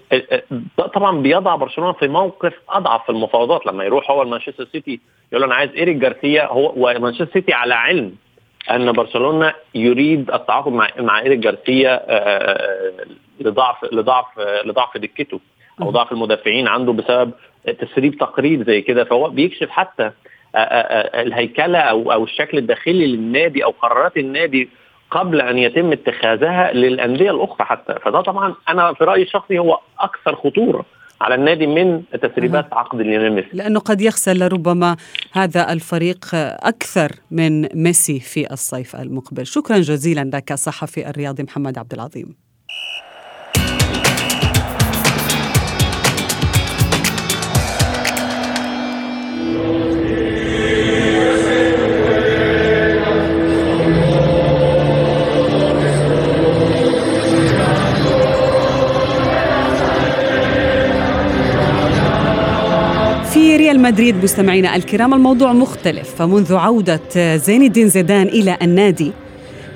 طبعا 0.94 1.22
بيضع 1.22 1.56
برشلونة 1.56 1.92
في 1.92 2.08
موقف 2.08 2.54
أضعف 2.70 3.04
في 3.04 3.10
المفاوضات. 3.10 3.66
لما 3.66 3.84
يروح 3.84 4.12
هو 4.12 4.26
مانشستر 4.26 4.66
سيتي 4.66 5.00
يقول 5.32 5.44
أنا 5.44 5.56
عايز 5.56 5.72
إيريك 5.76 5.96
جارسيا. 5.96 6.46
هو 6.46 6.74
ومانشستر 6.76 7.28
سيتي 7.34 7.54
على 7.54 7.74
علم 7.74 8.16
أن 8.72 8.92
برشلونة 8.92 9.54
يريد 9.76 10.32
التعاقد 10.32 10.72
مع 10.72 10.88
مع 11.00 11.20
إيريك 11.20 11.40
جارسيا 11.40 12.02
لضعف 13.40 13.86
لضعف 13.94 14.26
لضعف 14.66 14.98
دكته 14.98 15.40
أو 15.82 15.90
ضعف 15.92 16.12
المدافعين 16.12 16.68
عنده 16.68 16.94
بسبب 16.94 17.32
تسريب 17.80 18.18
تقرير 18.18 18.64
زي 18.64 18.82
كده. 18.82 19.04
فهو 19.04 19.30
بيكشف 19.30 19.70
حتى 19.70 20.12
الهيكلة 21.16 21.80
أو 21.80 22.12
أو 22.12 22.24
الشكل 22.24 22.58
الداخلي 22.58 23.08
للنادي 23.08 23.64
أو 23.64 23.70
قرارات 23.70 24.18
النادي 24.18 24.70
قبل 25.16 25.42
أن 25.42 25.58
يتم 25.58 25.92
اتخاذها 25.92 26.74
للأندية 26.74 27.32
الأخرى 27.32 27.66
حتى. 27.66 27.96
فده 28.06 28.22
طبعا 28.22 28.56
أنا 28.70 28.94
في 28.94 29.04
رأيي 29.04 29.24
الشخصي 29.24 29.60
هو 29.60 29.80
أكثر 30.00 30.36
خطورة 30.36 30.86
على 31.22 31.36
النادي 31.36 31.68
من 31.68 32.04
تسريبات 32.22 32.74
عقد 32.74 33.02
ليونيل 33.02 33.34
ميسي. 33.34 33.50
لأنه 33.54 33.80
قد 33.80 34.02
يخسر 34.02 34.34
لربما 34.34 34.96
هذا 35.34 35.74
الفريق 35.74 36.26
أكثر 36.74 37.12
من 37.32 37.68
ميسي 37.84 38.20
في 38.20 38.54
الصيف 38.54 38.96
المقبل. 38.96 39.46
شكرا 39.46 39.78
جزيلا 39.78 40.30
لك 40.34 40.52
الصحفي 40.52 41.10
الرياضي 41.10 41.44
محمد 41.44 41.78
عبد 41.78 41.94
العظيم. 41.94 42.45
مدريد 63.86 64.24
مستمعينا 64.24 64.76
الكرام 64.76 65.14
الموضوع 65.14 65.54
مختلف. 65.54 66.16
فمنذ 66.16 66.54
عودة 66.56 67.36
زين 67.36 67.64
الدين 67.64 67.90
زيدان 67.90 68.28
إلى 68.28 68.58
النادي 68.62 69.12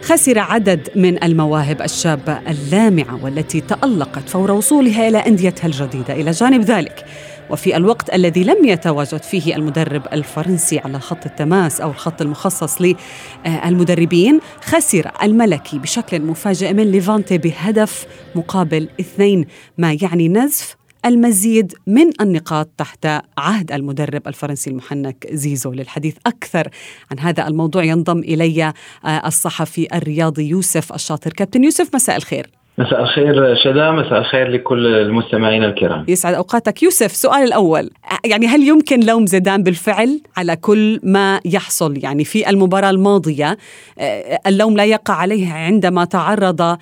خسر 0.01 0.39
عدد 0.39 0.89
من 0.95 1.23
المواهب 1.23 1.81
الشابة 1.81 2.39
اللامعة 2.47 3.23
والتي 3.23 3.61
تألقت 3.61 4.29
فور 4.29 4.51
وصولها 4.51 5.07
إلى 5.07 5.17
أنديتها 5.17 5.67
الجديدة. 5.67 6.13
إلى 6.13 6.31
جانب 6.31 6.61
ذلك 6.61 7.05
وفي 7.49 7.77
الوقت 7.77 8.13
الذي 8.13 8.43
لم 8.43 8.65
يتواجد 8.65 9.23
فيه 9.23 9.55
المدرب 9.55 10.01
الفرنسي 10.13 10.79
على 10.79 10.99
خط 10.99 11.25
التماس 11.25 11.81
أو 11.81 11.89
الخط 11.89 12.21
المخصص 12.21 12.95
للمدربين 13.45 14.39
خسر 14.61 15.11
الملكي 15.23 15.79
بشكل 15.79 16.21
مفاجئ 16.21 16.73
من 16.73 16.91
ليفانتي 16.91 17.37
بهدف 17.37 18.05
مقابل 18.35 18.89
اثنين 18.99 19.45
ما 19.77 19.97
يعني 20.01 20.29
نزف 20.29 20.78
المزيد 21.05 21.73
من 21.87 22.21
النقاط 22.21 22.69
تحت 22.77 23.07
عهد 23.37 23.71
المدرب 23.71 24.27
الفرنسي 24.27 24.69
المحنك 24.69 25.27
زيزو 25.31 25.71
للحديث 25.71 26.15
أكثر 26.25 26.69
عن 27.11 27.19
هذا 27.19 27.47
الموضوع. 27.47 27.83
ينضم 27.83 28.19
إلي 28.19 28.73
الصحفي 29.25 29.87
الرياضي 29.93 30.47
يوسف 30.47 30.93
الشاطر. 30.93 31.33
كابتن 31.33 31.63
يوسف 31.63 31.95
مساء 31.95 32.15
الخير. 32.15 32.58
مساء 32.79 33.01
الخير 33.01 33.55
شدا 33.55 33.91
مساء 33.91 34.19
الخير 34.19 34.47
لكل 34.47 34.87
المستمعين 34.87 35.63
الكرام. 35.63 36.05
يسعد 36.07 36.33
أوقاتك. 36.33 36.83
يوسف 36.83 37.11
سؤال 37.11 37.43
الأول. 37.43 37.89
يعني 38.25 38.47
هل 38.47 38.67
يمكن 38.67 38.99
لوم 38.99 39.25
زيدان 39.25 39.63
بالفعل 39.63 40.21
على 40.37 40.55
كل 40.55 40.99
ما 41.03 41.39
يحصل؟ 41.45 41.93
يعني 42.03 42.23
في 42.23 42.49
المباراة 42.49 42.89
الماضية 42.89 43.57
آه، 43.99 44.39
اللوم 44.47 44.77
لا 44.77 44.85
يقع 44.85 45.13
عليه 45.13 45.53
عندما 45.53 46.05
تعرض 46.05 46.61
آه، 46.61 46.77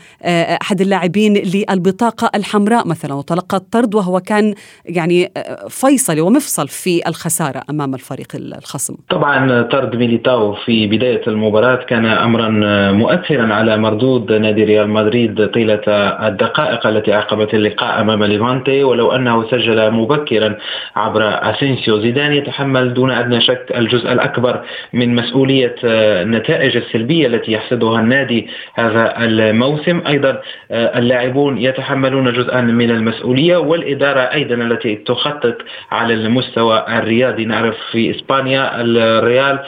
أحد 0.62 0.82
اللاعبين 0.82 1.34
للبطاقة 1.34 2.32
الحمراء 2.36 2.88
مثلا 2.88 3.14
وتلقى 3.14 3.58
الطرد 3.58 3.96
وهو 3.96 4.20
كان 4.20 4.54
يعني 4.86 5.32
آه، 5.38 5.68
فيصلي 5.70 6.22
ومفصل 6.22 6.68
في 6.68 7.08
الخسارة 7.08 7.62
أمام 7.70 7.94
الفريق 7.94 8.28
الخصم. 8.36 8.96
طبعا 9.10 9.62
طرد 9.62 9.96
ميليتاو 9.96 10.56
في 10.66 10.88
بداية 10.88 11.22
المباراة 11.28 11.76
كان 11.76 12.06
امرا 12.06 12.50
مؤثرا 12.92 13.54
على 13.54 13.78
مردود 13.78 14.32
نادي 14.32 14.64
ريال 14.64 14.90
مدريد 14.90 15.48
طيلة 15.48 15.87
الدقائق 15.90 16.88
التي 16.88 17.14
عقبت 17.14 17.54
اللقاء 17.54 18.02
أمام 18.02 18.24
ليفانتي 18.24 18.84
ولو 18.84 19.12
أنه 19.12 19.48
سجل 19.52 19.92
مبكرا 19.92 20.56
عبر 20.96 21.22
أسينسيو. 21.24 22.00
زيدان 22.00 22.34
يتحمل 22.34 22.94
دون 22.94 23.12
أدنى 23.12 23.42
شك 23.42 23.74
الجزء 23.76 24.12
الأكبر 24.12 24.62
من 24.94 25.16
مسؤولية 25.16 25.76
النتائج 25.84 26.78
السلبية 26.78 27.28
التي 27.28 27.52
يحصدها 27.52 28.00
النادي 28.00 28.48
هذا 28.76 29.14
الموسم. 29.18 30.02
أيضا 30.08 30.42
اللاعبون 30.72 31.58
يتحملون 31.58 32.34
جزءا 32.34 32.62
من 32.62 32.92
المسؤولية 32.92 33.58
والإدارة 33.58 34.20
أيضا 34.20 34.56
التي 34.56 34.96
تخطط 34.96 35.58
على 35.92 36.14
المستوى 36.14 36.86
الرياضي. 36.90 37.46
نعرف 37.46 37.76
في 37.92 38.12
إسبانيا 38.12 38.82
الريال 38.82 39.60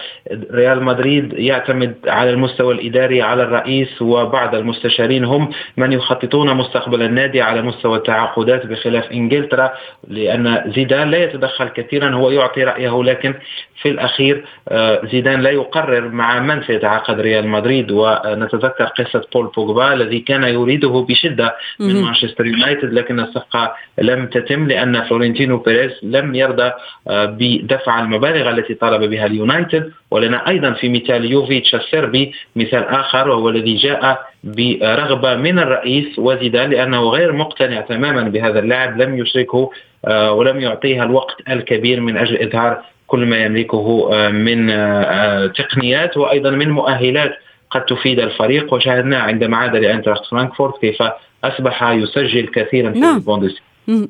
ريال 0.53 0.83
مدريد 0.83 1.33
يعتمد 1.33 1.95
على 2.07 2.29
المستوى 2.29 2.73
الإداري 2.73 3.21
على 3.21 3.43
الرئيس 3.43 4.01
وبعض 4.01 4.55
المستشارين 4.55 5.25
هم 5.25 5.49
من 5.77 5.91
يخ 5.91 6.08
يخططون 6.09 6.53
مستقبل 6.53 7.01
النادي 7.01 7.41
على 7.41 7.61
مستوى 7.61 7.97
التعاقدات 7.97 8.65
بخلاف 8.65 9.11
إنجلترا 9.11 9.73
لأن 10.07 10.71
زيدان 10.75 11.11
لا 11.11 11.23
يتدخل 11.23 11.67
كثيرا 11.67 12.09
هو 12.09 12.31
يعطي 12.31 12.63
رأيه 12.63 13.03
لكن 13.03 13.33
في 13.81 13.89
الأخير 13.89 14.45
آه، 14.69 15.01
زيدان 15.11 15.41
لا 15.41 15.49
يقرر 15.49 16.09
مع 16.09 16.39
من 16.39 16.63
سيتعاقد 16.63 17.19
ريال 17.19 17.47
مدريد. 17.47 17.91
ونتذكر 17.91 18.85
قصة 18.85 19.25
بول 19.33 19.51
بوجبا 19.57 19.93
الذي 19.93 20.19
كان 20.19 20.43
يريده 20.43 21.05
بشدة 21.09 21.55
من 21.79 22.01
مانشستر 22.01 22.45
يونايتد 22.45 22.93
لكن 22.93 23.19
الصفقة 23.19 23.75
لم 23.97 24.27
تتم 24.27 24.67
لأن 24.67 25.03
فلورنتينو 25.03 25.57
بيريز 25.57 25.91
لم 26.03 26.35
يرضى 26.35 26.71
آه، 27.07 27.25
بدفع 27.25 27.99
المبالغ 27.99 28.49
التي 28.49 28.73
طالب 28.73 29.09
بها 29.09 29.25
اليونايتد. 29.25 29.91
ولنا 30.11 30.47
أيضا 30.47 30.71
في 30.71 30.89
مثال 30.89 31.31
يوفيتش 31.31 31.75
السربي 31.75 32.33
مثال 32.55 32.83
آخر 32.83 33.29
وهو 33.29 33.49
الذي 33.49 33.75
جاء 33.75 34.29
برغبة 34.43 35.35
من 35.35 35.59
الرئيس 35.59 36.19
وزيدان 36.19 36.69
لأنه 36.69 37.09
غير 37.09 37.33
مقتنع 37.33 37.81
تماما 37.81 38.23
بهذا 38.23 38.59
اللاعب 38.59 39.01
لم 39.01 39.17
يشركه 39.17 39.71
آه، 40.05 40.33
ولم 40.33 40.59
يعطيها 40.59 41.03
الوقت 41.03 41.35
الكبير 41.49 42.01
من 42.01 42.17
أجل 42.17 42.47
إظهار 42.47 42.81
كل 43.07 43.25
ما 43.25 43.37
يملكه 43.37 44.09
آه، 44.13 44.29
من 44.29 44.69
آه، 44.69 45.47
تقنيات 45.47 46.17
وأيضا 46.17 46.49
من 46.49 46.69
مؤهلات 46.69 47.31
قد 47.71 47.85
تفيد 47.85 48.19
الفريق 48.19 48.73
وشاهدنا 48.73 49.19
عندما 49.19 49.57
عاد 49.57 49.75
لانتراخت 49.75 50.25
فرانكفورت 50.25 50.81
كيف 50.81 51.03
أصبح 51.43 51.83
يسجل 51.83 52.47
كثيرا 52.47 52.91
في 52.91 52.99
نعم. 52.99 53.23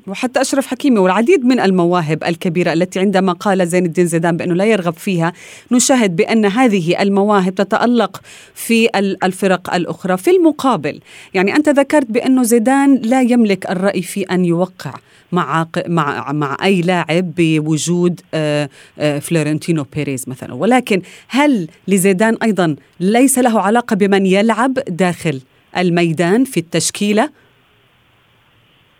وحتى 0.07 0.41
أشرف 0.41 0.67
حكيمي 0.67 0.99
والعديد 0.99 1.45
من 1.45 1.59
المواهب 1.59 2.23
الكبيرة 2.23 2.73
التي 2.73 2.99
عندما 2.99 3.33
قال 3.33 3.67
زين 3.67 3.85
الدين 3.85 4.07
زيدان 4.07 4.37
بأنه 4.37 4.53
لا 4.53 4.65
يرغب 4.65 4.93
فيها 4.93 5.33
نشاهد 5.71 6.15
بأن 6.15 6.45
هذه 6.45 7.01
المواهب 7.01 7.55
تتألق 7.55 8.21
في 8.55 8.89
الفرق 9.23 9.73
الأخرى. 9.73 10.17
في 10.17 10.31
المقابل 10.31 10.99
يعني 11.33 11.55
أنت 11.55 11.69
ذكرت 11.69 12.11
بأنه 12.11 12.43
زيدان 12.43 12.95
لا 12.95 13.21
يملك 13.21 13.71
الرأي 13.71 14.01
في 14.01 14.21
أن 14.21 14.45
يوقع 14.45 14.93
مع 15.31 15.67
مع 15.87 16.31
مع 16.31 16.57
أي 16.63 16.81
لاعب 16.81 17.31
بوجود 17.37 18.21
آه، 18.33 18.69
آه، 18.99 19.19
فلورنتينو 19.19 19.85
بيريز 19.95 20.23
مثلا. 20.27 20.53
ولكن 20.53 21.01
هل 21.27 21.67
لزيدان 21.87 22.37
أيضا 22.43 22.75
ليس 22.99 23.39
له 23.39 23.61
علاقة 23.61 23.95
بمن 23.95 24.25
يلعب 24.25 24.73
داخل 24.73 25.41
الميدان 25.77 26.43
في 26.43 26.59
التشكيلة؟ 26.59 27.29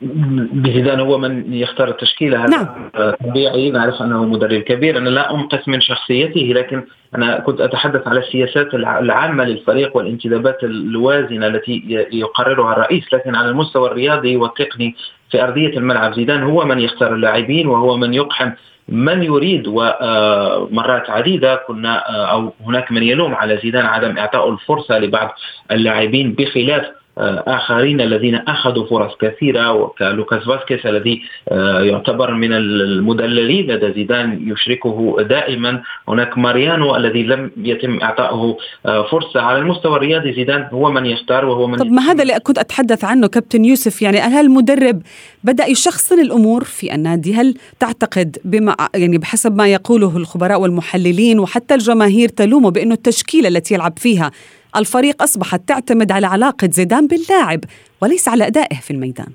بزيدان 0.01 0.99
هو 0.99 1.17
من 1.17 1.53
يختار 1.53 1.87
التشكيله 1.87 2.45
هذا 2.45 2.49
نعم. 2.49 2.89
طبيعي 3.25 3.71
نعرف 3.71 4.01
أنه 4.01 4.25
مدرب 4.25 4.61
كبير. 4.61 4.97
أنا 4.97 5.09
لا 5.09 5.31
انقص 5.31 5.67
من 5.67 5.81
شخصيته 5.81 6.41
لكن 6.41 6.83
أنا 7.15 7.39
كنت 7.39 7.61
أتحدث 7.61 8.07
على 8.07 8.19
السياسات 8.19 8.73
العامة 8.73 9.43
للفريق 9.43 9.97
والانتدابات 9.97 10.63
الوازنة 10.63 11.47
التي 11.47 12.07
يقررها 12.11 12.73
الرئيس. 12.73 13.13
لكن 13.13 13.35
على 13.35 13.49
المستوى 13.49 13.91
الرياضي 13.91 14.35
والتقني 14.37 14.95
في 15.31 15.43
أرضية 15.43 15.77
الملعب. 15.77 16.13
زيدان 16.13 16.43
هو 16.43 16.65
من 16.65 16.79
يختار 16.79 17.13
اللاعبين 17.13 17.67
وهو 17.67 17.97
من 17.97 18.13
يقحم 18.13 18.51
من 18.89 19.23
يريد. 19.23 19.63
ومرات 19.67 21.09
عديدة 21.09 21.55
كنا 21.55 21.95
أو 22.31 22.53
هناك 22.65 22.91
من 22.91 23.03
يلوم 23.03 23.35
على 23.35 23.57
زيدان 23.63 23.85
عدم 23.85 24.17
إعطاء 24.17 24.49
الفرصة 24.49 24.99
لبعض 24.99 25.35
اللاعبين 25.71 26.33
بخلاف 26.33 26.98
آه، 27.17 27.43
آخرين 27.47 28.01
الذين 28.01 28.35
أخذوا 28.35 28.87
فرص 28.87 29.11
كثيرة 29.21 29.73
وكلوكاس 29.73 30.43
فاسكيز 30.43 30.87
الذي 30.87 31.21
آه، 31.49 31.81
يعتبر 31.81 32.33
من 32.33 32.53
المدللين 32.53 33.71
لدى 33.71 33.93
زيدان 33.93 34.51
يشركه 34.51 35.17
دائما. 35.19 35.81
هناك 36.07 36.37
ماريانو 36.37 36.95
الذي 36.95 37.23
لم 37.23 37.51
يتم 37.57 37.99
إعطائه 38.01 38.57
آه، 38.85 39.07
فرصة. 39.11 39.41
على 39.41 39.57
المستوى 39.57 39.95
الرياضي 39.95 40.33
زيدان 40.33 40.67
هو 40.73 40.91
من 40.91 41.05
يختار 41.05 41.45
وهو 41.45 41.67
من 41.67 41.77
طب 41.77 41.91
ما 41.91 42.01
هذا 42.01 42.21
اللي 42.21 42.39
كنت 42.39 42.57
أتحدث 42.57 43.03
عنه 43.03 43.27
كابتن 43.27 43.65
يوسف. 43.65 44.01
يعني 44.01 44.19
هل 44.19 44.45
المدرب 44.45 45.01
بدأ 45.43 45.65
يشخصن 45.65 46.19
الأمور 46.19 46.63
في 46.63 46.95
النادي؟ 46.95 47.33
هل 47.33 47.55
تعتقد 47.79 48.37
بما 48.45 48.75
يعني 48.95 49.17
بحسب 49.17 49.55
ما 49.55 49.67
يقوله 49.67 50.17
الخبراء 50.17 50.61
والمحللين 50.61 51.39
وحتى 51.39 51.73
الجماهير 51.73 52.29
تلومه 52.29 52.71
بأنه 52.71 52.93
التشكيلة 52.93 53.47
التي 53.47 53.73
يلعب 53.73 53.93
فيها 53.97 54.31
الفريق 54.75 55.23
أصبحت 55.23 55.61
تعتمد 55.67 56.11
على 56.11 56.27
علاقة 56.27 56.69
زيدان 56.71 57.07
باللاعب 57.07 57.59
وليس 58.01 58.27
على 58.27 58.47
أدائه 58.47 58.75
في 58.75 58.91
الميدان. 58.91 59.27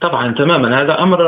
طبعا 0.00 0.34
تماما. 0.34 0.82
هذا 0.82 1.02
أمر 1.02 1.22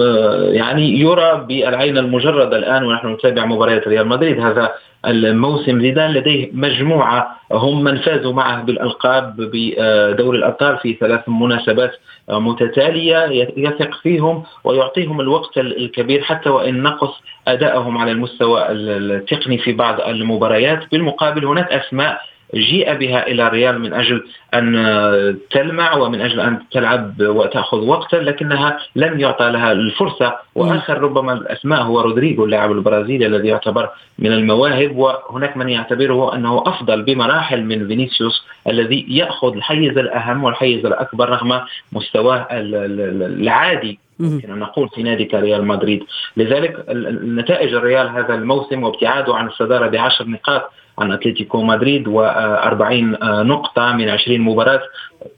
آه، 0.00 0.48
يعني 0.50 1.00
يرى 1.00 1.44
بالعين 1.48 1.98
المجردة 1.98 2.56
الآن 2.56 2.84
ونحن 2.84 3.12
نتابع 3.12 3.44
مباريات 3.44 3.88
ريال 3.88 4.08
مدريد. 4.08 4.40
هذا 4.40 4.72
الموسم 5.06 5.80
زيدان 5.80 6.10
لديه 6.10 6.50
مجموعة 6.52 7.36
هم 7.52 7.84
من 7.84 7.96
فازوا 7.96 8.32
معه 8.32 8.62
بالألقاب 8.62 9.36
بدور 9.36 10.34
الأبطال 10.34 10.78
في 10.78 10.94
ثلاث 11.00 11.20
مناسبات 11.28 11.92
متتالية 12.28 13.50
يثق 13.56 13.90
فيهم 14.02 14.42
ويعطيهم 14.64 15.20
الوقت 15.20 15.58
الكبير 15.58 16.22
حتى 16.22 16.48
وإن 16.48 16.82
نقص 16.82 17.22
أدائهم 17.48 17.98
على 17.98 18.10
المستوى 18.10 18.66
التقني 18.70 19.58
في 19.58 19.72
بعض 19.72 20.00
المباريات. 20.00 20.90
بالمقابل 20.92 21.44
هناك 21.44 21.72
أسماء 21.72 22.20
جيء 22.56 22.94
بها 22.94 23.26
إلى 23.26 23.46
الريال 23.46 23.78
من 23.78 23.92
أجل 23.92 24.24
أن 24.54 25.38
تلمع 25.50 25.94
ومن 25.94 26.20
أجل 26.20 26.40
أن 26.40 26.58
تلعب 26.70 27.14
وتأخذ 27.20 27.78
وقتا 27.78 28.16
لكنها 28.16 28.78
لم 28.96 29.20
يعطى 29.20 29.50
لها 29.50 29.72
الفرصة. 29.72 30.36
وآخر 30.54 31.00
ربما 31.00 31.32
الأسماء 31.32 31.82
هو 31.82 32.00
رودريجو 32.00 32.44
اللاعب 32.44 32.72
البرازيلي 32.72 33.26
الذي 33.26 33.48
يعتبر 33.48 33.88
من 34.18 34.32
المواهب. 34.32 34.96
وهناك 34.96 35.56
من 35.56 35.68
يعتبره 35.68 36.34
أنه 36.34 36.62
أفضل 36.66 37.02
بمراحل 37.02 37.64
من 37.64 37.88
فينيسيوس 37.88 38.46
الذي 38.68 39.06
يأخذ 39.08 39.56
الحيز 39.56 39.98
الأهم 39.98 40.44
والحيز 40.44 40.86
الأكبر 40.86 41.28
رغم 41.28 41.60
مستواه 41.92 42.46
العادي. 42.50 43.98
يمكن 44.20 44.52
أن 44.52 44.58
نقول 44.58 44.88
في 44.88 45.02
نادي 45.02 45.24
كريال 45.24 45.64
مدريد. 45.66 46.04
لذلك 46.36 46.84
نتائج 47.24 47.74
الريال 47.74 48.08
هذا 48.08 48.34
الموسم 48.34 48.82
وابتعاده 48.82 49.34
عن 49.34 49.46
الصدارة 49.46 49.86
بعشر 49.86 50.28
نقاط 50.28 50.72
عن 50.98 51.12
أتلتيكو 51.12 51.62
مدريد 51.62 52.08
و40 52.08 52.92
نقطة 53.24 53.92
من 53.92 54.08
20 54.08 54.40
مباراة. 54.40 54.82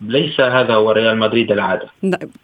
ليس 0.00 0.40
هذا 0.40 0.74
هو 0.74 0.90
ريال 0.90 1.18
مدريد 1.18 1.52
العادة. 1.52 1.88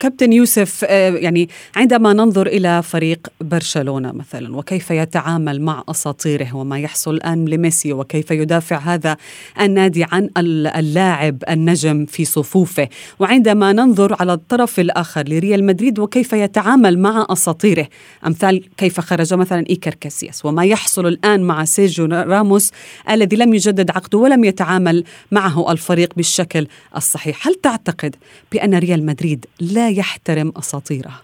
كابتن 0.00 0.32
يوسف 0.32 0.84
آه، 0.88 1.10
يعني 1.10 1.48
عندما 1.76 2.12
ننظر 2.12 2.46
إلى 2.46 2.82
فريق 2.82 3.28
برشلونة 3.40 4.12
مثلا 4.12 4.56
وكيف 4.56 4.90
يتعامل 4.90 5.60
مع 5.60 5.84
أساطيره 5.88 6.56
وما 6.56 6.78
يحصل 6.78 7.14
الآن 7.14 7.44
لميسي 7.44 7.92
وكيف 7.92 8.30
يدافع 8.30 8.76
هذا 8.76 9.16
النادي 9.60 10.06
عن 10.12 10.30
اللاعب 10.38 11.44
النجم 11.50 12.06
في 12.06 12.24
صفوفه 12.24 12.88
وعندما 13.18 13.72
ننظر 13.72 14.16
على 14.20 14.32
الطرف 14.32 14.80
الآخر 14.80 15.22
لريال 15.28 15.64
مدريد 15.64 15.98
وكيف 15.98 16.32
يتعامل 16.32 16.98
مع 16.98 17.26
أساطيره. 17.30 17.88
أمثال 18.26 18.62
كيف 18.76 19.00
خرج 19.00 19.34
مثلا 19.34 19.64
إيكر 19.70 19.94
كاسياس 19.94 20.44
وما 20.44 20.64
يحصل 20.64 21.06
الآن 21.06 21.42
مع 21.42 21.64
سيرجيو 21.64 22.06
راموس 22.06 22.72
الذي 23.10 23.36
لم 23.36 23.54
يجدد 23.54 23.90
عقده 23.90 24.18
ولم 24.18 24.44
يتعامل 24.44 25.04
معه 25.32 25.72
الفريق 25.72 26.14
بالشكل 26.16 26.66
الصحيح. 26.96 27.33
هل 27.40 27.54
تعتقد 27.54 28.16
بأن 28.52 28.74
ريال 28.74 29.06
مدريد 29.06 29.46
لا 29.60 29.90
يحترم 29.90 30.52
أساطيره؟ 30.56 31.20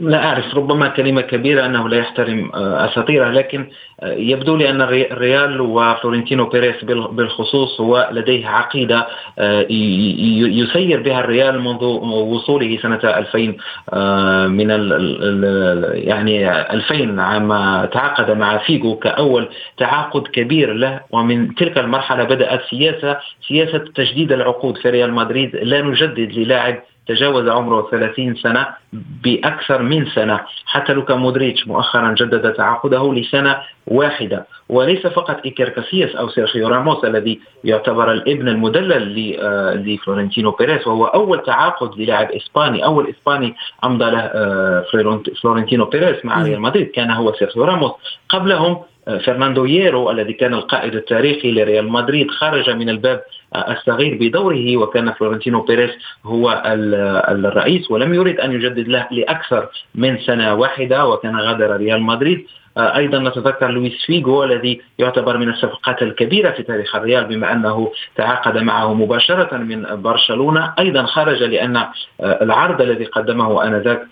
لا 0.00 0.24
أعرف 0.24 0.54
ربما 0.54 0.88
كلمة 0.88 1.20
كبيرة 1.20 1.66
أنه 1.66 1.88
لا 1.88 1.96
يحترم 1.96 2.50
آه، 2.54 2.84
أساطيره 2.84 3.30
لكن 3.30 3.66
آه، 4.00 4.12
يبدو 4.12 4.56
لي 4.56 4.70
أن 4.70 4.80
الريال 4.82 5.60
وفلورنتينو 5.60 6.46
بيريس 6.46 6.84
بالخصوص 6.84 7.80
هو 7.80 8.08
لديه 8.12 8.48
عقيدة 8.48 9.06
آه، 9.38 9.66
يسير 9.70 11.02
بها 11.02 11.20
الريال 11.20 11.60
منذ 11.60 11.84
وصوله 11.84 12.78
سنة 12.82 13.00
2000 13.04 13.56
من 14.48 14.70
يعني 15.94 16.50
2000 16.72 17.20
عام 17.20 17.48
تعاقد 17.86 18.30
مع 18.30 18.58
فيجو 18.58 18.96
كأول 18.96 19.48
تعاقد 19.78 20.28
كبير 20.28 20.72
له 20.72 21.00
ومن 21.10 21.54
تلك 21.54 21.78
المرحلة 21.78 22.24
بدأت 22.24 22.60
سياسة 22.70 23.16
سياسة 23.48 23.78
تجديد 23.78 24.32
العقود 24.32 24.76
في 24.78 24.90
ريال 24.90 25.12
مدريد. 25.12 25.56
لا 25.56 25.82
نجدد 25.82 26.32
للاعب 26.32 26.82
تجاوز 27.08 27.48
عمره 27.48 27.88
30 27.90 28.34
سنة 28.36 28.66
بأكثر 29.24 29.82
من 29.82 30.06
سنة. 30.06 30.40
حتى 30.66 30.92
لوكا 30.92 31.14
مودريتش 31.14 31.68
مؤخرا 31.68 32.14
جدد 32.18 32.52
تعاقده 32.52 33.14
لسنة 33.14 33.56
واحدة. 33.86 34.46
وليس 34.68 35.06
فقط 35.06 35.40
إيكر 35.44 35.68
كاسياس 35.68 36.16
أو 36.16 36.28
سيرخيو 36.28 36.68
راموس 36.68 37.04
الذي 37.04 37.40
يعتبر 37.64 38.12
الابن 38.12 38.48
المدلل 38.48 39.36
آه، 39.40 39.74
لفلورنتينو 39.74 40.50
بيريز 40.50 40.86
وهو 40.88 41.04
أول 41.04 41.42
تعاقد 41.42 42.00
للاعب 42.00 42.30
إسباني 42.30 42.84
أول 42.84 43.08
إسباني 43.08 43.54
أمضى 43.84 44.10
له 44.10 44.18
آه، 44.18 44.84
فلورنتينو 45.42 45.84
بيريز 45.84 46.16
مع 46.24 46.42
ريال 46.42 46.60
مدريد. 46.60 46.86
كان 46.86 47.10
هو 47.10 47.32
سيرخيو 47.32 47.64
راموس. 47.64 47.92
قبلهم 48.28 48.82
فرناندو 49.06 49.64
ييرو 49.64 50.10
الذي 50.10 50.32
كان 50.32 50.54
القائد 50.54 50.94
التاريخي 50.94 51.52
لريال 51.52 51.88
مدريد 51.88 52.30
خرج 52.30 52.70
من 52.70 52.88
الباب 52.88 53.20
الصغير 53.56 54.18
بدوره 54.20 54.76
وكان 54.76 55.12
فلورنتينو 55.12 55.60
بيريز 55.60 55.90
هو 56.24 56.62
الرئيس 56.66 57.90
ولم 57.90 58.14
يريد 58.14 58.40
أن 58.40 58.52
يجدد 58.52 58.88
له 58.88 59.08
لأكثر 59.10 59.68
من 59.94 60.18
سنة 60.18 60.54
واحدة 60.54 61.06
وكان 61.06 61.36
غادر 61.36 61.76
ريال 61.76 62.02
مدريد. 62.02 62.46
أيضا 62.78 63.18
نتذكر 63.18 63.68
لويس 63.68 64.04
فيجو 64.06 64.44
الذي 64.44 64.80
يعتبر 64.98 65.38
من 65.38 65.48
الصفقات 65.48 66.02
الكبيرة 66.02 66.50
في 66.50 66.62
تاريخ 66.62 66.96
الريال 66.96 67.24
بما 67.24 67.52
أنه 67.52 67.92
تعاقد 68.16 68.58
معه 68.58 68.94
مباشرة 68.94 69.56
من 69.56 70.02
برشلونة. 70.02 70.72
أيضا 70.78 71.06
خرج 71.06 71.42
لأن 71.42 71.86
العرض 72.20 72.82
الذي 72.82 73.04
قدمه 73.04 73.64
آنذاك 73.64 74.06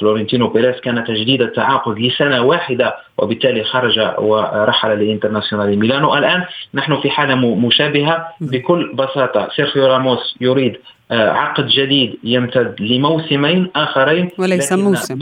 فلورنتينو 0.00 0.48
بيريز 0.48 0.80
كان 0.80 1.04
تجديد 1.04 1.42
التعاقد 1.42 1.98
لسنة 1.98 2.42
واحدة 2.42 2.96
وبالتالي 3.18 3.64
خرج 3.64 3.98
ورحل 4.18 5.04
لإنترناسيونال 5.04 5.78
ميلانو. 5.78 6.14
الآن 6.14 6.44
نحن 6.74 7.00
في 7.00 7.10
حالة 7.10 7.34
مشابهة. 7.34 8.28
بكل 8.40 8.92
بساطة 8.94 9.48
سيرخيو 9.56 9.86
راموس 9.86 10.36
يريد 10.40 10.76
عقد 11.10 11.66
جديد 11.66 12.18
يمتد 12.24 12.74
لموسمين 12.80 13.70
آخرين 13.76 14.30
وليس 14.38 14.72
موسم. 14.72 15.18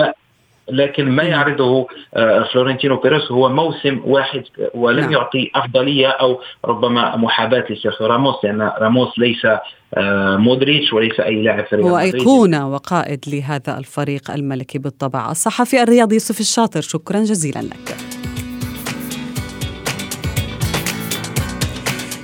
لكن 0.68 1.10
ما 1.10 1.22
يعرضه 1.22 1.86
آه، 2.14 2.48
فلورنتينو 2.52 2.96
بيريز. 2.96 3.22
هو 3.30 3.48
موسم 3.48 4.00
واحد 4.04 4.44
ولم 4.74 5.00
نعم. 5.00 5.12
يعطي 5.12 5.50
أفضلية 5.54 6.08
أو 6.08 6.40
ربما 6.64 7.16
محاباة 7.16 7.64
لسيرخيو 7.70 8.06
راموس 8.06 8.34
لأن 8.44 8.62
راموس 8.80 9.18
ليس 9.18 9.46
آه، 9.94 10.36
مودريتش 10.36 10.92
وليس 10.92 11.20
أي 11.20 11.42
لاعب 11.42 11.66
في 11.66 11.76
هو 11.76 11.98
ايقونه 11.98 12.72
وقائد 12.72 13.20
لهذا 13.28 13.78
الفريق 13.78 14.30
الملكي 14.30 14.78
بالطبع. 14.78 15.30
الصحفي 15.30 15.82
الرياضي 15.82 16.14
يوسف 16.14 16.40
الشاطر 16.40 16.80
شكرا 16.80 17.18
جزيلا 17.18 17.60
لك. 17.60 17.96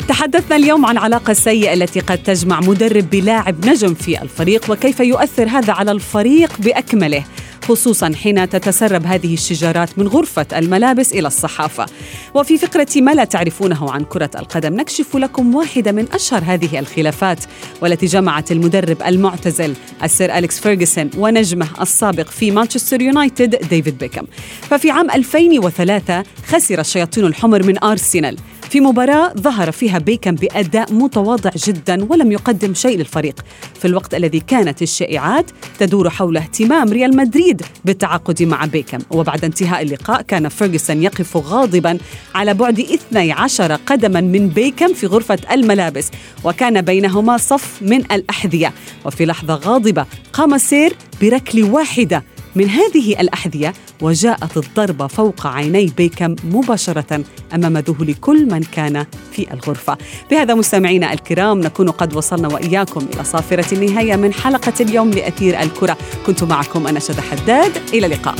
تحدثنا 0.09 0.57
اليوم 0.57 0.87
عن 0.87 0.99
العلاقة 0.99 1.31
السيئة 1.31 1.73
التي 1.73 2.01
قد 2.01 2.19
تجمع 2.19 2.61
مدرب 2.61 3.11
بلاعب 3.11 3.67
نجم 3.67 3.95
في 3.95 4.23
الفريق 4.23 4.71
وكيف 4.71 5.01
يؤثر 5.01 5.49
هذا 5.49 5.73
على 5.73 5.93
الفريق 5.93 6.61
بأكمله. 6.61 7.25
خصوصا 7.63 8.13
حين 8.23 8.49
تتسرب 8.49 9.07
هذه 9.07 9.35
الشجارات 9.35 9.99
من 9.99 10.09
غرفة 10.09 10.47
الملابس 10.57 11.13
إلى 11.13 11.27
الصحافة. 11.27 11.87
وفي 12.35 12.59
فقرة 12.59 12.87
ما 12.97 13.11
لا 13.11 13.25
تعرفونه 13.25 13.93
عن 13.93 14.05
كرة 14.05 14.31
القدم 14.39 14.75
نكشف 14.75 15.17
لكم 15.17 15.55
واحدة 15.55 15.93
من 15.93 16.07
أشهر 16.13 16.43
هذه 16.47 16.79
الخلافات 16.79 17.39
والتي 17.81 18.07
جمعت 18.07 18.53
المدرب 18.53 19.03
المعتزل 19.03 19.75
السير 20.03 20.39
أليكس 20.39 20.61
فيرغسون 20.61 21.11
ونجمه 21.17 21.69
السابق 21.81 22.29
في 22.29 22.51
مانشستر 22.51 23.03
يونايتد 23.03 23.69
ديفيد 23.69 23.99
بيكم 23.99 24.27
ففي 24.61 24.91
عام 24.91 25.11
2003 25.11 26.25
خسر 26.47 26.81
الشياطين 26.81 27.25
الحمر 27.25 27.63
من 27.63 27.85
أرسنال. 27.85 28.37
في 28.73 28.81
مباراة 28.81 29.33
ظهر 29.35 29.73
فيها 29.73 29.99
بيكم 29.99 30.35
بأداء 30.35 30.93
متواضع 30.93 31.51
جدا 31.67 32.05
ولم 32.05 32.33
يقدم 32.33 32.75
شيء 32.75 32.99
للفريق. 32.99 33.41
في 33.81 33.85
الوقت 33.85 34.15
الذي 34.15 34.41
كانت 34.41 34.83
الشائعات 34.83 35.51
تدور 35.79 36.11
حول 36.11 36.37
اهتمام 36.37 36.89
ريال 36.89 37.17
مدريد 37.17 37.63
بالتعاقد 37.85 38.43
مع 38.43 38.65
بيكم 38.65 38.99
وبعد 39.11 39.45
انتهاء 39.45 39.83
اللقاء 39.83 40.23
كان 40.23 40.49
فيرجسون 40.49 41.03
يقف 41.03 41.37
غاضبا 41.37 41.99
على 42.35 42.55
بعد 42.55 42.81
12 42.81 43.75
قدما 43.87 44.21
من 44.21 44.49
بيكم 44.49 44.95
في 44.95 45.07
غرفة 45.07 45.39
الملابس 45.53 46.11
وكان 46.45 46.83
بينهما 46.83 47.37
صف 47.37 47.83
من 47.83 47.99
الأحذية. 48.13 48.73
وفي 49.05 49.27
لحظة 49.27 49.55
غاضبة 49.55 50.07
قام 50.33 50.59
سير 50.59 50.97
بركل 51.23 51.63
واحدة 51.63 52.25
من 52.55 52.69
هذه 52.69 53.21
الأحذية 53.21 53.75
وجاءت 54.01 54.57
الضربة 54.57 55.07
فوق 55.07 55.47
عيني 55.47 55.93
بيكم 55.97 56.37
مباشرة 56.45 57.25
أمام 57.55 57.79
ذهول 57.79 58.15
كل 58.15 58.47
من 58.47 58.63
كان 58.63 59.07
في 59.33 59.53
الغرفة. 59.53 59.99
بهذا 60.31 60.55
مستمعينا 60.55 61.13
الكرام 61.13 61.61
نكون 61.61 61.91
قد 61.91 62.17
وصلنا 62.17 62.49
وإياكم 62.49 63.07
إلى 63.15 63.25
صافرة 63.25 63.75
النهاية 63.75 64.17
من 64.17 64.33
حلقة 64.33 64.73
اليوم 64.81 65.11
لأثير 65.11 65.61
الكرة. 65.61 65.97
كنت 66.27 66.45
معكم 66.45 66.87
أنا 66.87 67.01
شد 67.01 67.21
حداد. 67.21 67.73
إلى 67.95 68.07
اللقاء. 68.07 68.35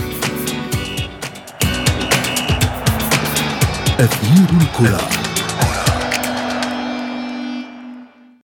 أثير 4.01 4.47
الكرة. 4.61 5.22